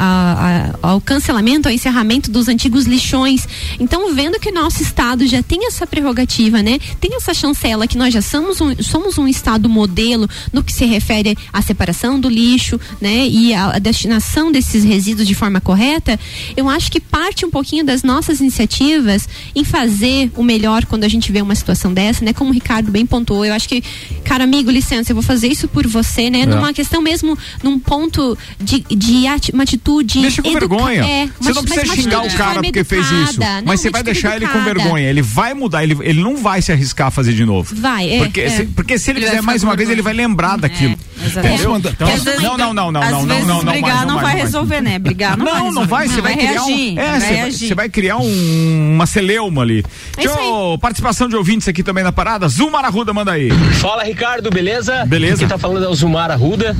[0.81, 3.47] a- ao cancelamento, ao encerramento dos antigos lixões.
[3.79, 6.79] Então, vendo que o nosso estado já tem essa prerrogativa, né?
[7.01, 10.85] Tem essa chancela que nós já somos um, somos um estado modelo no que se
[10.85, 13.27] refere à separação do lixo, né?
[13.27, 16.17] E a, a destinação desses resíduos de forma correta,
[16.55, 21.07] eu acho que parte um pouquinho das nossas iniciativas em fazer o melhor quando a
[21.09, 22.31] gente vê uma situação dessa, né?
[22.33, 23.83] Como o Ricardo bem pontuou, eu acho que,
[24.23, 26.45] cara amigo, licença, eu vou fazer isso por você, né?
[26.55, 30.21] Numa questão mesmo, num ponto de, de ati- uma atitude.
[30.21, 31.03] Deixa com vergonha.
[31.05, 33.31] É, você não mas precisa xingar o cara porque fez isso.
[33.35, 33.61] educada.
[33.61, 34.73] Não, Mas você vai deixar ele com educada.
[34.79, 35.09] vergonha.
[35.09, 37.75] Ele vai mudar, ele, ele não vai se arriscar a fazer de novo.
[37.75, 38.17] Vai, é.
[38.19, 38.49] Porque, é.
[38.49, 39.95] se, porque se ele, Ele fizer mais uma vez, vergonha.
[39.95, 40.97] ele vai lembrar daquilo.
[41.34, 43.95] Posso Então, Às vezes- não, não, não, não, Às não, não, vezes não, não, brigar
[43.95, 44.41] mais, não vai mais.
[44.43, 44.99] resolver, né?
[44.99, 45.80] Brigar não, vai Não, resolver.
[45.82, 46.99] não vai, você vai, criar reagir, um.
[46.99, 47.67] É, vai você vai, reagir.
[47.67, 49.84] você vai criar um- uma celeuma ali.
[50.17, 52.47] É Deixa eu, participação de ouvintes aqui também na parada.
[52.47, 53.49] Zumar Arruda, manda aí.
[53.80, 55.05] Fala Ricardo, beleza?
[55.05, 55.39] Beleza.
[55.39, 56.76] Quem tá falando é o Zumar Arruda.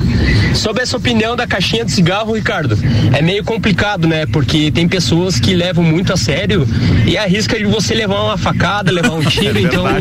[0.54, 2.78] Sobre essa opinião da caixinha de cigarro, Ricardo,
[3.12, 4.26] é meio complicado, né?
[4.26, 6.66] Porque tem pessoas que levam muito a sério
[7.06, 9.58] e arrisca de você levar uma facada, levar um tiro.
[9.58, 10.00] É então, é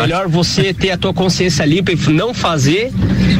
[0.00, 2.90] melhor você ter a tua consciência limpa e não fazer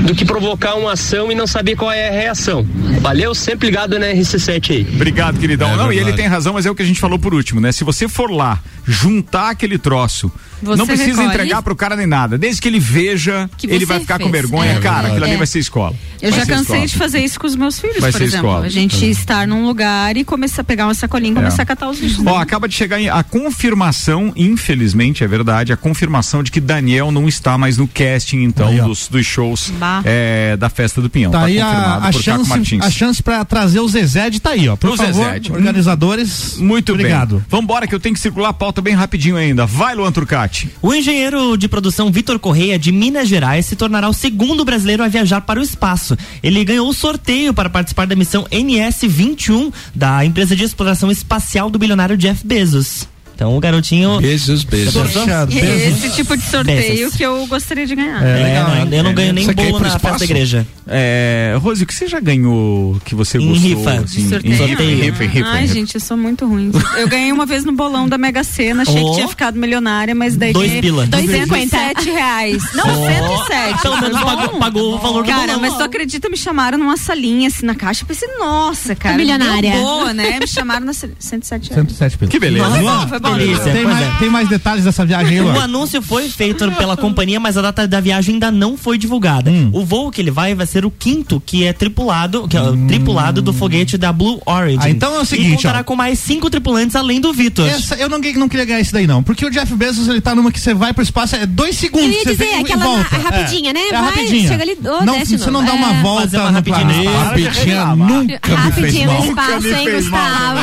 [0.06, 2.66] do que provocar uma ação e não saber qual é a reação.
[3.00, 4.86] Valeu, sempre ligado na RC7 aí.
[4.94, 5.70] Obrigado, queridão.
[5.72, 6.16] É não, e ele verdade.
[6.16, 7.72] tem razão, mas é o que a gente falou por último, né?
[7.72, 10.30] Se você for lá juntar aquele troço,
[10.62, 11.28] Você não precisa recolhe.
[11.28, 12.38] entregar pro cara nem nada.
[12.38, 14.32] Desde que ele veja, Que ele vai ficar com fez.
[14.42, 14.72] vergonha.
[14.72, 15.06] É cara, verdade.
[15.12, 15.38] aquilo ali É.
[15.38, 15.94] vai ser escola.
[16.20, 16.86] Eu Vai já cansei escola.
[16.86, 18.46] de fazer isso com os meus filhos, Vai por ser exemplo.
[18.48, 18.66] escola.
[18.66, 21.90] A gente estar num lugar e começar a pegar uma sacolinha e começar a catar
[21.90, 22.24] os lixos.
[22.24, 27.26] Ó, acaba de chegar a confirmação, infelizmente, é verdade, a confirmação de que Daniel não
[27.28, 29.72] está mais no casting, então, Aí, dos, dos shows
[30.04, 31.32] é, da festa do Pinhão.
[31.32, 32.84] Tá aí a, confirmado a por Caco chance, Martins.
[32.84, 34.76] a chance pra trazer o Zezé de tá aí, ó.
[34.76, 35.52] Por O favor, Zezé.
[35.52, 36.56] organizadores.
[36.58, 37.36] Muito obrigado.
[37.36, 37.44] bem.
[37.48, 39.66] Vambora que eu tenho que circular a pauta bem rapidinho ainda.
[39.66, 40.51] Vai, Luan Turcati.
[40.80, 45.08] O engenheiro de produção Vitor Correia, de Minas Gerais, se tornará o segundo brasileiro a
[45.08, 46.16] viajar para o espaço.
[46.42, 51.78] Ele ganhou o sorteio para participar da missão NS-21 da empresa de exploração espacial do
[51.78, 53.11] bilionário Jeff Bezos.
[53.42, 54.20] Então o garotinho.
[54.20, 54.94] Beijos, beijos.
[55.50, 58.22] E é esse tipo de sorteio que eu gostaria de ganhar.
[58.24, 60.18] É, não, eu não ganho nem Você quer ir bolo na festa espaço?
[60.20, 60.66] da igreja.
[60.86, 63.68] É, Rose, o que você já ganhou que você Em gostou?
[63.68, 63.90] rifa.
[64.04, 64.52] assim, Sorteio?
[64.54, 65.74] em rifa, em rifa, em rifa, Ai, em rifa.
[65.74, 66.70] gente, eu sou muito ruim.
[66.96, 69.08] Eu ganhei uma vez no bolão da Mega Sena, achei Oh.
[69.10, 71.04] que tinha ficado milionária, mas daí Dois pila.
[71.06, 72.62] 207 reais.
[72.74, 73.06] Não, Oh.
[73.06, 73.82] 107.
[73.82, 76.96] Pelo menos Foi pagou- pagou o valor do Cara, mas tu acredita, me chamaram numa
[76.96, 79.16] salinha assim na caixa, eu pensei, nossa, cara.
[79.16, 79.72] milionária.
[79.72, 80.38] Boa, né?
[80.38, 81.74] Me chamaram na 107 reais.
[81.88, 82.30] 107 pila.
[82.30, 82.68] Que beleza.
[82.68, 83.31] Bom, foi bom.
[83.38, 83.72] Delícia.
[83.72, 84.10] Tem mais, é.
[84.18, 87.86] tem mais detalhes dessa viagem aí, O anúncio foi feito pela companhia, mas a data
[87.88, 89.50] da viagem ainda não foi divulgada.
[89.50, 89.70] Hum.
[89.72, 92.76] O voo que ele vai vai ser o quinto que é tripulado, que é o
[92.86, 94.78] tripulado do foguete da Blue Origin.
[94.80, 95.84] Ah, então é o seguinte, E contará ó.
[95.84, 97.66] com mais cinco tripulantes além do Vitor.
[97.98, 99.22] Eu não, não queria ganhar isso daí, não.
[99.22, 102.06] Porque o Jeff Bezos, ele tá numa que você vai pro espaço, é dois segundos.
[102.08, 103.18] Eu ia que você dizer, vem aquela volta.
[103.18, 103.80] na- rapidinha, né?
[103.80, 104.48] É, Vai, rapidinha.
[104.48, 106.02] chega ali, oh, não, desce você não dá uma É.
[106.02, 107.18] volta Fazer uma no rapidinha no.
[107.18, 109.28] Rapidinha nunca me fez Rapidinho no mal.
[109.28, 110.58] espaço, hein, Gustavo?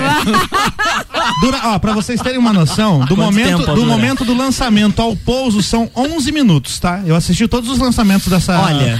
[1.41, 5.01] Dura, ó, pra vocês terem uma noção, do Quanto momento, tempo do momento do lançamento
[5.01, 7.01] ao pouso são 11 minutos, tá?
[7.05, 8.59] Eu assisti todos os lançamentos dessa.
[8.59, 8.99] Olha.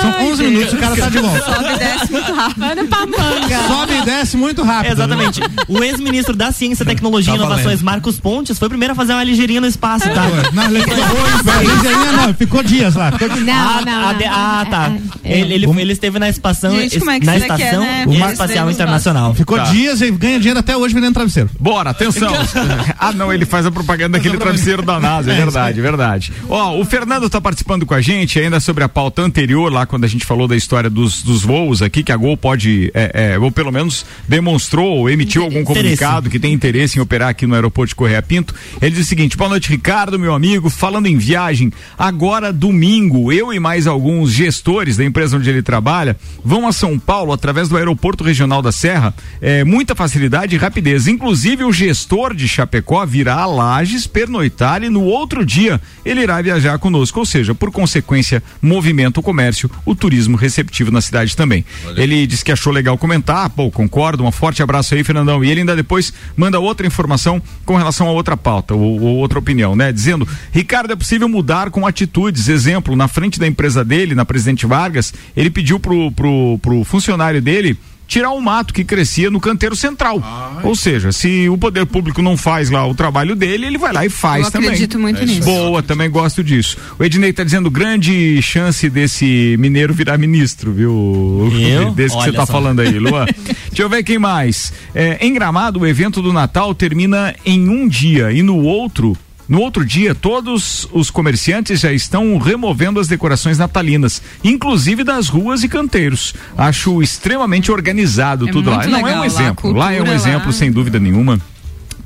[0.00, 1.44] São 11 minutos e o cara tá de volta.
[1.44, 2.64] Sobe e desce muito rápido.
[2.64, 3.68] Anda pra manga.
[3.68, 4.92] Sobe e desce muito rápido.
[4.92, 5.40] Exatamente.
[5.68, 9.12] O ex-ministro da Ciência, Tecnologia e Tá Inovações, Marcos Pontes, foi o primeiro a fazer
[9.12, 10.26] uma ligeirinha no espaço, tá?
[10.52, 13.12] Não, ligeirinha não, ficou dias lá.
[13.12, 14.18] Ficou Não, ah, não, ah, não.
[14.18, 14.92] de- ah, tá.
[15.24, 15.40] É, é.
[15.40, 18.04] Ele, ele, ele esteve na estação, Gente, como é que na é, estação né?
[18.32, 19.34] Espacial Internacional.
[19.34, 19.64] Ficou Tá.
[19.64, 21.50] dias e ganha dinheiro até hoje vendendo travesseiro.
[21.58, 22.30] Bora, atenção.
[22.98, 26.32] ah, não, ele faz a propaganda daquele travesseiro da NASA, é verdade, é verdade.
[26.48, 30.04] Ó, o Fernando tá participando com a gente ainda sobre a pauta anterior, lá quando
[30.04, 33.38] a gente falou da história dos, dos voos aqui, que a Gol pode, é, é,
[33.38, 37.54] ou pelo menos demonstrou, ou emitiu algum comunicado que tem interesse em operar aqui no
[37.54, 38.54] aeroporto de Correia Pinto.
[38.80, 40.70] Ele diz o seguinte: boa noite, Ricardo, meu amigo.
[40.70, 46.16] Falando em viagem, agora domingo, eu e mais alguns gestores da empresa onde ele trabalha
[46.44, 49.14] vão a São Paulo através do aeroporto regional da Serra.
[49.40, 51.06] É, muita facilidade e rapidez.
[51.06, 52.46] Inclusive, o gestor de
[52.76, 57.20] Chapecó virá a Lages pernoitar e no outro dia ele irá viajar conosco.
[57.20, 61.64] Ou seja, por consequência, movimento o comércio, o turismo receptivo na cidade também.
[61.96, 65.42] Ele disse que achou legal comentar, pô, concordo, um forte abraço aí, Fernandão.
[65.42, 69.38] E ele ainda depois manda outra informação com relação a outra pauta, ou, ou outra
[69.38, 69.92] opinião, né?
[69.92, 72.48] Dizendo, Ricardo, é possível mudar com atitudes.
[72.48, 77.40] Exemplo, na frente da empresa dele, na Presidente Vargas, ele pediu pro, pro, pro funcionário
[77.40, 77.76] dele
[78.06, 80.22] tirar o mato que crescia no canteiro central.
[80.62, 84.04] Ou seja, se o poder público não faz lá o trabalho dele, ele vai lá
[84.06, 84.68] e faz Eu também.
[84.68, 85.42] acredito muito nisso.
[85.42, 86.76] Boa, também gosto disso.
[86.98, 91.50] O Ednei tá dizendo grande chance desse mineiro virar ministro, viu?
[91.52, 91.90] Eu?
[91.96, 92.52] Desse que você Olha tá só.
[92.52, 93.26] falando aí, Luan.
[93.68, 94.72] Deixa eu ver quem mais.
[94.94, 99.16] É, em Gramado, o evento do Natal termina em um dia e no outro
[99.48, 105.62] no outro dia, todos os comerciantes já estão removendo as decorações natalinas, inclusive das ruas
[105.62, 106.34] e canteiros.
[106.56, 108.86] Acho extremamente organizado É tudo lá.
[108.86, 109.72] Não é um lá, a exemplo.
[109.72, 110.52] Lá é um cultura exemplo, lá.
[110.52, 111.40] sem dúvida nenhuma.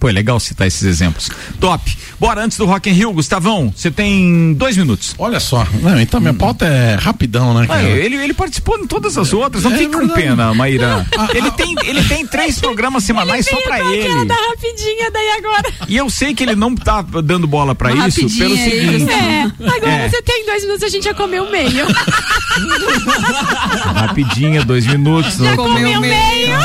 [0.01, 1.31] Pô, é legal citar esses exemplos.
[1.61, 1.97] Top.
[2.19, 5.15] Bora, antes do Rock in Rio, Gustavão, você tem dois minutos.
[5.19, 5.67] Olha só.
[5.83, 9.63] Não, então minha pauta é rapidão, né, Ah, ele, ele participou em todas as outras,
[9.65, 10.21] não É fique com verdade.
[10.23, 11.07] pena, Maíra.
[11.35, 14.25] Ele tem, ele tem três programas semanais só pra ele.
[14.25, 15.73] da rapidinha daí agora.
[15.89, 19.11] E eu sei que ele não tá dando bola pra Uma isso pelo seguinte.
[19.11, 20.09] É, agora É.
[20.09, 21.87] você tem dois minutos, a gente já comeu meio.
[23.95, 25.37] Rapidinha, dois minutos.
[25.37, 26.57] Já não- comeu meio.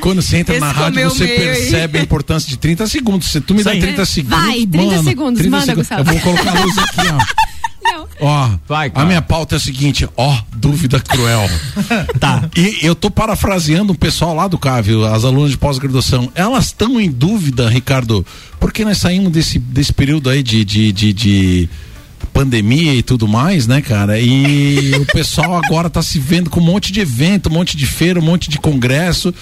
[0.00, 1.46] Quando você entra Esse na rádio, você meio aí.
[1.46, 3.28] percebe a importância de 30 segundos.
[3.30, 3.80] Se tu me Isso dá aí.
[3.80, 4.38] 30 segundos.
[4.38, 5.88] Vai, 30 mano, segundos, 30 manda, segundos.
[5.88, 6.10] Gustavo.
[6.10, 7.44] Eu vou colocar a luz aqui, ó.
[7.84, 8.08] Não.
[8.18, 11.48] Ó, Vai, a minha pauta é a seguinte, ó, dúvida cruel.
[12.18, 12.48] Tá.
[12.56, 16.32] E eu tô parafraseando o pessoal lá do CAVio, as alunas de pós-graduação.
[16.34, 18.24] Elas estão em dúvida, Ricardo,
[18.58, 21.68] porque nós saímos desse, desse período aí de, de, de, de
[22.34, 24.18] pandemia e tudo mais, né, cara?
[24.18, 27.86] E o pessoal agora tá se vendo com um monte de evento, um monte de
[27.86, 29.32] feira, um monte de congresso.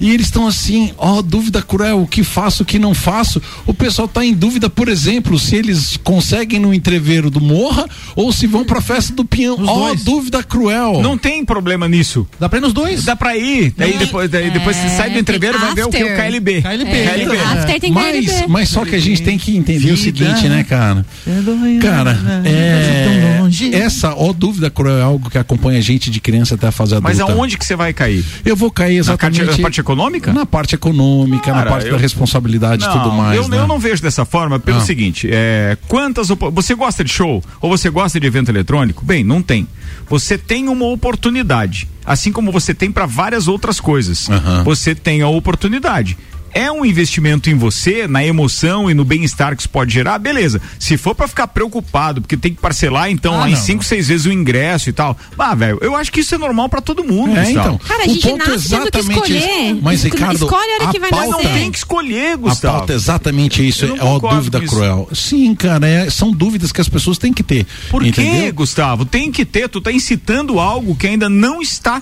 [0.00, 3.42] E eles estão assim, ó, dúvida cruel, o que faço, o que não faço.
[3.66, 8.32] O pessoal tá em dúvida, por exemplo, se eles conseguem no entreveiro do Morra ou
[8.32, 9.56] se vão pra festa do Pinhão.
[9.66, 10.04] Ó, dois.
[10.04, 11.02] dúvida cruel.
[11.02, 12.26] Não tem problema nisso.
[12.38, 13.04] Dá pra ir nos dois?
[13.04, 13.74] Dá pra ir.
[13.76, 16.04] Daí depois, daí depois você sai do entreveiro e vai ver o que?
[16.04, 16.16] O.
[16.16, 16.62] KLB.
[16.62, 16.90] KLB.
[16.92, 17.38] KLB.
[17.38, 18.46] After tem mas, KLB.
[18.48, 20.24] mas só que a gente tem que entender o Vida.
[20.24, 21.04] seguinte, né, cara?
[21.80, 23.74] Cara, é, tão longe.
[23.74, 26.94] essa ó dúvida cruel é algo que acompanha a gente de criança até a fase
[26.94, 27.08] adulta.
[27.08, 28.24] Mas aonde que você vai cair?
[28.44, 30.32] Eu vou cair Na parte, exatamente na parte econômica?
[30.32, 33.36] na parte econômica, na Cara, parte eu- da responsabilidade e tudo mais.
[33.36, 33.58] eu, né?
[33.58, 34.80] eu não vejo dessa forma pelo Ah.
[34.82, 39.04] seguinte, é, quantas você gosta de show ou você gosta de evento eletrônico?
[39.04, 39.66] Bem, não tem.
[40.08, 44.28] Você tem uma oportunidade, assim como você tem para várias outras coisas.
[44.30, 44.62] Aham.
[44.64, 46.16] Você tem a oportunidade.
[46.56, 50.60] É um investimento em você, na emoção e no bem-estar que isso pode gerar, beleza.
[50.78, 53.60] Se for pra ficar preocupado, porque tem que parcelar, então, Ah, lá em não.
[53.60, 55.16] cinco, seis vezes o ingresso e tal.
[55.38, 57.36] Ah, velho, eu acho que isso é normal pra todo mundo.
[57.36, 57.78] É, então.
[57.78, 59.70] Cara, a O gente ponto é nasce tendo que exatamente escolher.
[59.72, 59.80] isso.
[59.82, 61.52] Mas, Ricardo, Escolhe a hora que a vai pauta- Não nascer.
[61.58, 62.78] tem que escolher, A Gustavo.
[62.78, 65.08] pauta é exatamente isso, não é uma dúvida cruel.
[65.14, 67.66] Sim, cara, é- são dúvidas que as pessoas têm que ter.
[67.90, 68.52] Por quê, entendeu?
[68.54, 69.04] Gustavo?
[69.04, 72.00] Tem que ter, tu tá incitando algo que ainda não está.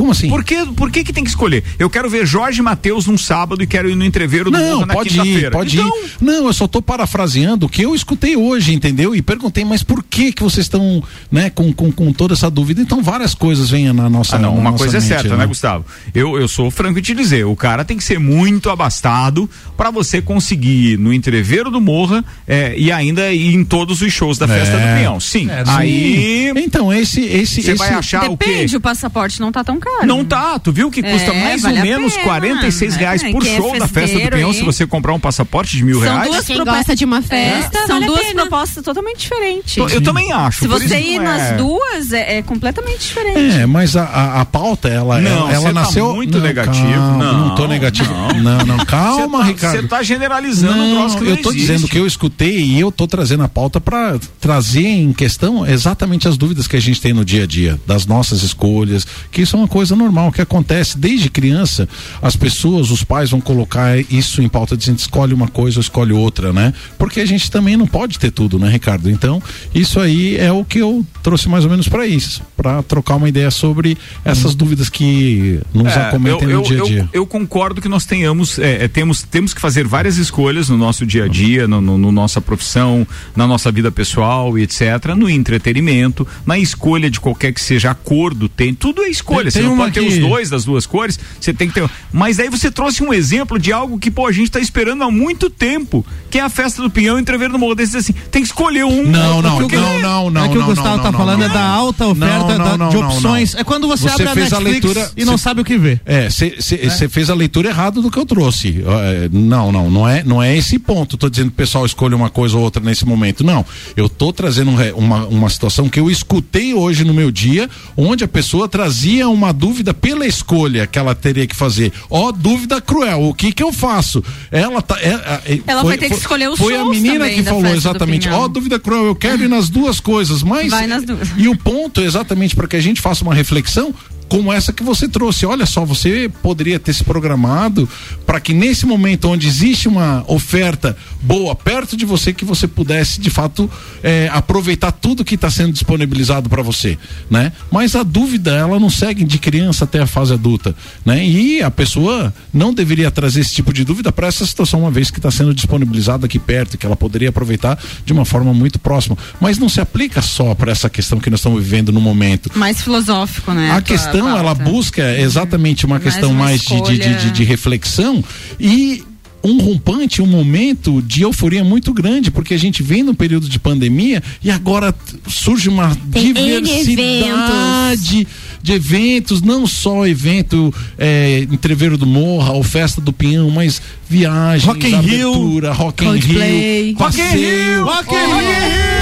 [0.00, 0.30] Como assim?
[0.30, 1.62] Por que, por que que tem que escolher?
[1.78, 4.94] Eu quero ver Jorge Matheus num sábado e quero ir no entreveiro do Não, na
[4.94, 6.10] pode ir, pode então, ir.
[6.22, 9.14] Não, eu só tô parafraseando o que eu escutei hoje, entendeu?
[9.14, 12.80] E perguntei, mas por que que vocês estão, né, com, com, com toda essa dúvida?
[12.80, 15.36] Então várias coisas vêm na nossa Ah, não, na uma nossa coisa é mente, certa,
[15.36, 15.84] né, Gustavo?
[16.14, 19.90] Eu, eu sou franco em te dizer, o cara tem que ser muito abastado pra
[19.90, 24.38] você conseguir ir no entreveiro do Morra é, e ainda ir em todos os shows
[24.38, 24.92] da festa É.
[24.94, 25.20] do Pinhão.
[25.20, 25.50] Sim.
[25.50, 28.46] É, aí Então, esse esse você esse vai achar o quê?
[28.46, 29.89] Depende, o passaporte não tá tão caro.
[30.06, 33.30] Não tá, tu viu que custa É, mais vale ou menos pena, 46 reais né?
[33.32, 34.54] por Quem é show da festa do Pinhão aí.
[34.56, 36.30] se você comprar um passaporte de mil São reais.
[36.30, 39.76] duas Quem propostas- de uma festa, É, são vale a duas propostas totalmente diferentes.
[39.76, 42.98] Eu- eu também acho, Se por você ir não nas é- duas, é, é completamente
[43.00, 43.56] diferente.
[43.60, 46.14] É, mas a, a, a pauta, ela, Não, ela, tá nasceu.
[46.14, 46.80] muito negativo.
[46.92, 48.12] Calma, Não, não tô negativo.
[48.12, 48.30] não.
[48.40, 49.80] Não, não, calma, tá- Ricardo.
[49.80, 51.66] Você tá generalizando um Não, troço que não eu tô existe.
[51.66, 56.26] dizendo que eu escutei e eu tô trazendo a pauta para trazer em questão exatamente
[56.26, 59.56] as dúvidas que a gente tem no dia a dia, das nossas escolhas, que isso
[59.56, 61.88] é uma coisa normal que acontece desde criança.
[62.20, 66.12] As pessoas, os pais vão colocar isso em pauta dizendo escolhe uma coisa ou escolhe
[66.12, 66.74] outra, né?
[66.98, 69.08] Porque a gente também não pode ter tudo, né, Ricardo?
[69.08, 69.40] Então,
[69.74, 73.28] isso aí é o que eu trouxe mais ou menos para isso, para trocar uma
[73.28, 77.00] ideia sobre essas dúvidas que nos É, acometem eu, no dia a eu- dia.
[77.12, 80.76] Eu, eu concordo que nós tenhamos, é, é, temos, temos que fazer várias escolhas no
[80.76, 83.06] nosso dia a dia, no, no- no nossa profissão,
[83.36, 85.14] na nossa vida pessoal e etc.
[85.16, 89.50] No entretenimento, na escolha de qualquer que seja a cor do tênis, tudo é escolha.
[89.52, 91.74] Tem- você tem não pode ter que- os dois das duas cores, você tem que
[91.74, 91.88] ter.
[92.12, 95.10] Mas aí você trouxe um exemplo de algo que, pô, a gente está esperando há
[95.10, 97.74] muito tempo, que é a festa do Pinhão e Entreveiro do Morro.
[97.74, 99.04] Desse assim, tem que escolher um.
[99.04, 100.44] Não, não, Porque- não, não, não.
[100.44, 101.74] é que o não, Gustavo não, tá não, falando não, é da não.
[101.74, 103.54] alta oferta Não, da- não, de não, não, opções.
[103.54, 103.60] não.
[103.60, 106.00] É quando você, abre a Netflix e não sabe o que ver.
[106.04, 108.82] É, você fez a leitura errada do que eu trouxe.
[108.86, 111.16] É, não, não, não é, não é esse ponto.
[111.16, 113.44] Tô dizendo que o pessoal escolha uma coisa ou outra nesse momento.
[113.44, 113.64] Não.
[113.96, 118.24] Eu tô trazendo um uma, uma situação que eu escutei hoje no meu dia, onde
[118.24, 121.92] a pessoa trazia uma dúvida pela escolha que ela teria que fazer.
[122.08, 123.22] Ó, dúvida cruel.
[123.22, 124.22] O que que eu faço?
[124.50, 124.98] Ela tá.
[125.00, 128.28] é, é, Ela vai ter que escolher os Foi a menina que falou exatamente.
[128.28, 129.06] Ó, dúvida cruel.
[129.06, 130.70] Eu quero ir nas duas coisas, mas.
[130.70, 131.28] Vai nas duas.
[131.36, 133.94] E o ponto, exatamente, para que a gente faça uma reflexão
[134.30, 135.44] como essa que você trouxe.
[135.44, 137.86] Olha só, você poderia ter se programado
[138.24, 143.20] para que nesse momento onde existe uma oferta boa perto de você, que você pudesse
[143.20, 143.68] de fato
[144.02, 146.96] eh, aproveitar tudo que está sendo disponibilizado para você,
[147.28, 147.52] né?
[147.70, 150.74] Mas a dúvida ela não segue de criança até a fase adulta,
[151.04, 151.26] né?
[151.26, 155.10] E a pessoa não deveria trazer esse tipo de dúvida para essa situação uma vez
[155.10, 159.18] que está sendo disponibilizado aqui perto, que ela poderia aproveitar de uma forma muito próxima.
[159.40, 162.50] Mas não se aplica só para essa questão que nós estamos vivendo no momento.
[162.54, 163.70] Mais filosófico, né?
[163.70, 164.40] A tua questão, pauta.
[164.40, 168.22] ela busca exatamente uma Mais questão uma mais, de, de, de, de- de reflexão
[168.58, 169.02] e
[169.42, 173.58] um rompante, um momento de euforia muito grande, porque a gente vem num período de
[173.58, 174.94] pandemia e agora
[175.26, 178.26] surge uma Tem diversidade
[178.62, 184.64] de eventos, não só evento é, Entreveiro do Morra ou Festa do Pinhão, mas viagens,
[184.64, 186.82] Rock in Rio, abertura, Rock in Coldplay.
[186.90, 188.99] Rio, Rock in Rio, Rock in Rio.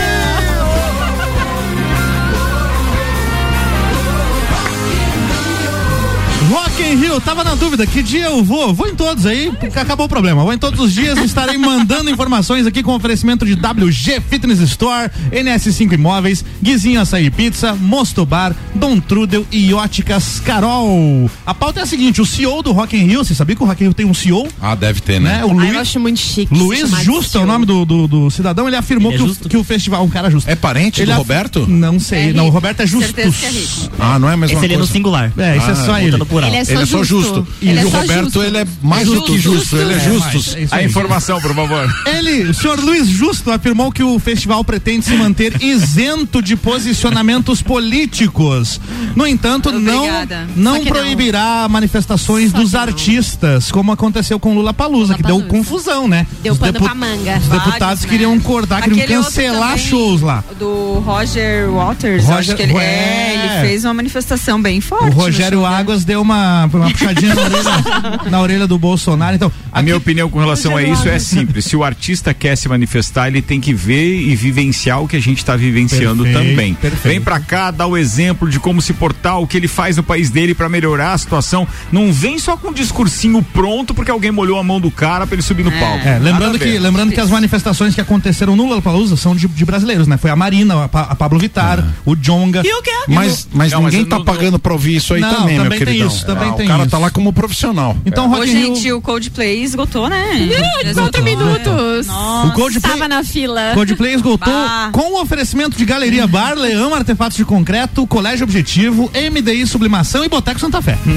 [6.78, 8.72] Rock in Rio, tava na dúvida, que dia eu vou?
[8.72, 10.44] Vou em todos aí, porque acabou o problema.
[10.44, 15.10] Vou em todos os dias, estarei mandando informações aqui com oferecimento de WG Fitness Store,
[15.32, 21.28] NS5 Imóveis, Guizinho Açaí Pizza, Mosto Bar, Dom Trudel e Óticas Carol.
[21.44, 23.66] A pauta é a seguinte, o CEO do Rock in Rio, você sabia que o
[23.66, 24.46] Rock in Rio tem um CEO?
[24.62, 25.44] Ah, deve ter, né?
[25.44, 26.54] O Ah, Luiz, eu acho muito chique.
[26.54, 29.46] Luiz Justo é o nome do, do, do cidadão, ele afirmou Ele é que, justo?
[29.46, 30.48] o, que o festival, um cara justo.
[30.48, 31.66] É parente do af- Roberto?
[31.66, 32.50] Não sei, É não, o.
[32.50, 33.12] Roberto é Justus.
[33.36, 33.90] Que é rico.
[33.98, 34.92] Ah, não é a mesma Esse ele é no coisa.
[34.92, 35.32] singular.
[35.36, 35.98] É, isso é Ah, só botando
[36.44, 36.46] ele.
[36.48, 37.34] Ele é só Ele é só justo.
[37.34, 37.48] justo.
[37.62, 38.42] Ele e é o Roberto, justo.
[38.42, 39.58] ele é mais do que Justo.
[39.60, 39.76] justo.
[39.76, 41.92] Ele é É, mas é A informação, por favor.
[42.06, 47.62] Ele, o senhor Luiz Justo, afirmou que o festival pretende se manter isento de posicionamentos
[47.62, 48.80] políticos.
[49.14, 50.48] No entanto, Obrigada.
[50.56, 50.96] não, não que não.
[50.96, 56.26] proibirá manifestações Só dos artistas, como aconteceu com Lula Palusa, que deu confusão, né?
[56.42, 57.38] Deu Os pano pra manga.
[57.38, 58.08] Os deputados Vários, né?
[58.08, 60.44] queriam acordar, queriam Aquele cancelar shows lá.
[60.58, 62.84] Do Roger Waters, eu Roger- acho que ele, Ué.
[62.84, 65.08] é, ele fez uma manifestação bem forte.
[65.08, 65.74] O Rogério dele.
[65.74, 69.34] Águas deu uma uma puxadinha na orelha, na orelha do Bolsonaro.
[69.34, 71.64] Então, A minha opinião com relação a isso é simples.
[71.64, 75.20] Se o artista quer se manifestar, ele tem que ver e vivenciar o que a
[75.20, 76.74] gente está vivenciando Perfeito, também.
[76.74, 77.08] perfeito.
[77.08, 80.02] Vem pra cá, dá o exemplo de como se portar, o que ele faz no
[80.02, 81.66] país dele pra melhorar a situação.
[81.92, 85.34] Não vem só com um discursinho pronto porque alguém molhou a mão do cara pra
[85.34, 86.06] ele subir no palco.
[86.06, 90.06] É, lembrando que, lembrando que as manifestações que aconteceram no Lollapalooza são de, de brasileiros,
[90.06, 90.16] né?
[90.16, 92.62] Foi a Marina, a, Pa- a Pablo Vittar, o Jonga.
[92.64, 92.90] E o quê?
[93.08, 95.54] Mas, mas Não, mas ninguém eu tá não- pagando pra ouvir isso aí Não, também,
[95.54, 96.08] meu também tem queridão.
[96.08, 96.90] isso, também Ah, tem o cara isso.
[96.90, 97.96] tá lá como profissional.
[98.04, 100.48] Então, Ô, Rock in Rio, gente, o Coldplay esgotou, né?
[100.50, 101.22] Já Quatro esgotou.
[101.22, 102.06] minutos.
[102.08, 103.72] o Coldplay, Estava na fila.
[103.74, 104.90] Coldplay esgotou Bah.
[104.92, 110.28] com o oferecimento de Galeria Bar, Leão Artefatos de Concreto, Colégio Objetivo, MDI Sublimação e
[110.28, 110.98] Boteco Santa Fé.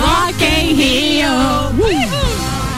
[0.00, 2.25] Rock in Rio.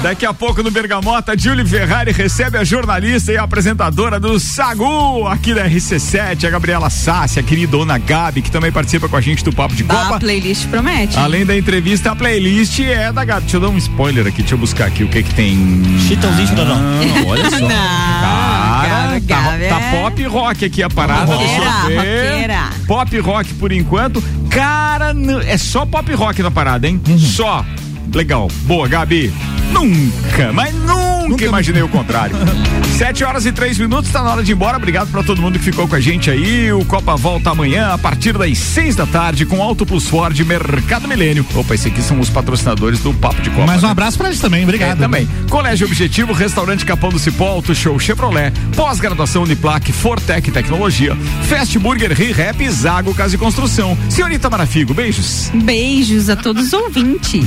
[0.03, 5.27] Daqui a pouco no Bergamota, Julie Ferrari recebe a jornalista e a apresentadora do Sagu
[5.27, 9.43] aqui da RC7, a Gabriela Sassi, a queridona Gabi, que também participa com a gente
[9.43, 10.21] do Papo de A Copa.
[10.21, 11.19] playlist promete.
[11.19, 13.41] Além da entrevista, a playlist é da Gabi.
[13.43, 15.59] Deixa eu dar um spoiler aqui, deixa eu buscar aqui o que que tem.
[16.07, 16.77] Chitãozinho Chororó.
[16.77, 17.59] Não, olha só.
[17.69, 21.25] Não, Cara, tá, Gabi tá é- pop rock aqui a parada.
[21.35, 22.31] Roqueira, deixa eu ver.
[22.31, 22.71] roqueira.
[22.87, 24.23] Pop rock por enquanto.
[24.49, 25.13] Cara,
[25.45, 27.01] é só pop rock na parada, hein?
[27.19, 27.65] Só.
[28.15, 28.49] Legal.
[28.65, 29.33] Boa, Gabi.
[29.73, 30.98] Nunca, mas nunca,
[31.37, 32.37] imaginei o contrário.
[32.97, 34.77] Sete horas e três minutos, tá na hora de ir embora.
[34.77, 36.73] Obrigado pra todo mundo que ficou com a gente aí.
[36.73, 41.07] O Copa volta amanhã a partir das seis da tarde com Auto Plus Ford Mercado
[41.07, 41.47] Milênio.
[41.55, 43.67] Opa, esses aqui são os patrocinadores do Papo de Copa.
[43.67, 43.93] Mais um né?
[43.93, 44.99] abraço pra eles também, É, obrigado.
[44.99, 45.29] também.
[45.49, 51.17] Colégio Objetivo, Restaurante Capão do Cipó, Auto Show Chevrolet, pós-graduação Uniplac, Fortec Tecnologia,
[51.49, 53.97] Fast Burger, Rap, Zago Casa e Construção.
[54.11, 55.51] Senhorita Marafigo, beijos.
[55.55, 57.47] Beijos a todos os ouvintes.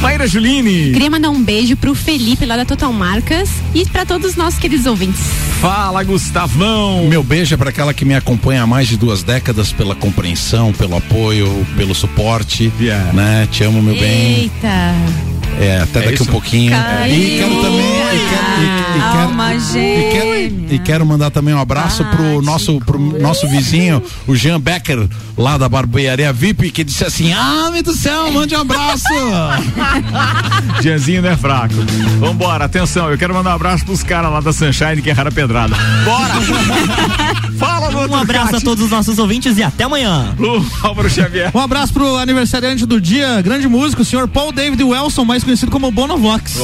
[0.00, 0.92] Maíra Juline.
[0.92, 4.58] Queria mandar um beijo pro Felipe lá da Total Marcas e pra todos os nossos
[4.58, 5.20] queridos ouvintes.
[5.60, 7.06] Fala, Gustavão.
[7.06, 10.72] Meu beijo é para aquela que me acompanha há mais de duas décadas pela compreensão,
[10.72, 12.72] pelo apoio, pelo suporte.
[12.80, 13.12] Yeah.
[13.12, 13.48] Né?
[13.50, 14.42] Te amo, meu bem.
[14.42, 15.33] Eita.
[15.60, 16.24] É, até É daqui isso?
[16.24, 16.70] um pouquinho.
[16.72, 17.16] Carinho.
[17.22, 17.80] E quero também.
[17.80, 22.42] E quero, e- e quero- Alma e quero, e quero mandar também um abraço pro
[22.42, 27.70] nosso, pro nosso vizinho, o Jean Becker, lá da barbearia VIP, que disse assim: Ah,
[27.72, 29.04] meu Deus do céu, mande um abraço!
[30.80, 31.74] Dianzinho não é fraco.
[32.18, 35.32] Vambora, atenção, eu quero mandar um abraço pros caras lá da Sunshine que erraram a
[35.32, 35.76] pedrada.
[36.04, 36.34] Bora!
[37.58, 40.34] Fala, Um abraço a todos os nossos ouvintes e até amanhã.
[40.38, 41.50] Lu Álvaro Xavier.
[41.54, 45.70] Um abraço pro aniversariante do dia, grande músico, o senhor Paul David Wilson, mais conhecido
[45.70, 46.56] como Bonovox.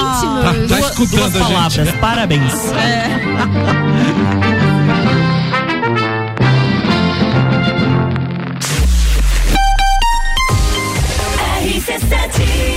[0.00, 0.44] Íntimos.
[0.44, 1.38] Tá Duas escutando a gente.
[1.38, 2.52] palavras, parabéns.
[11.64, 12.73] RC7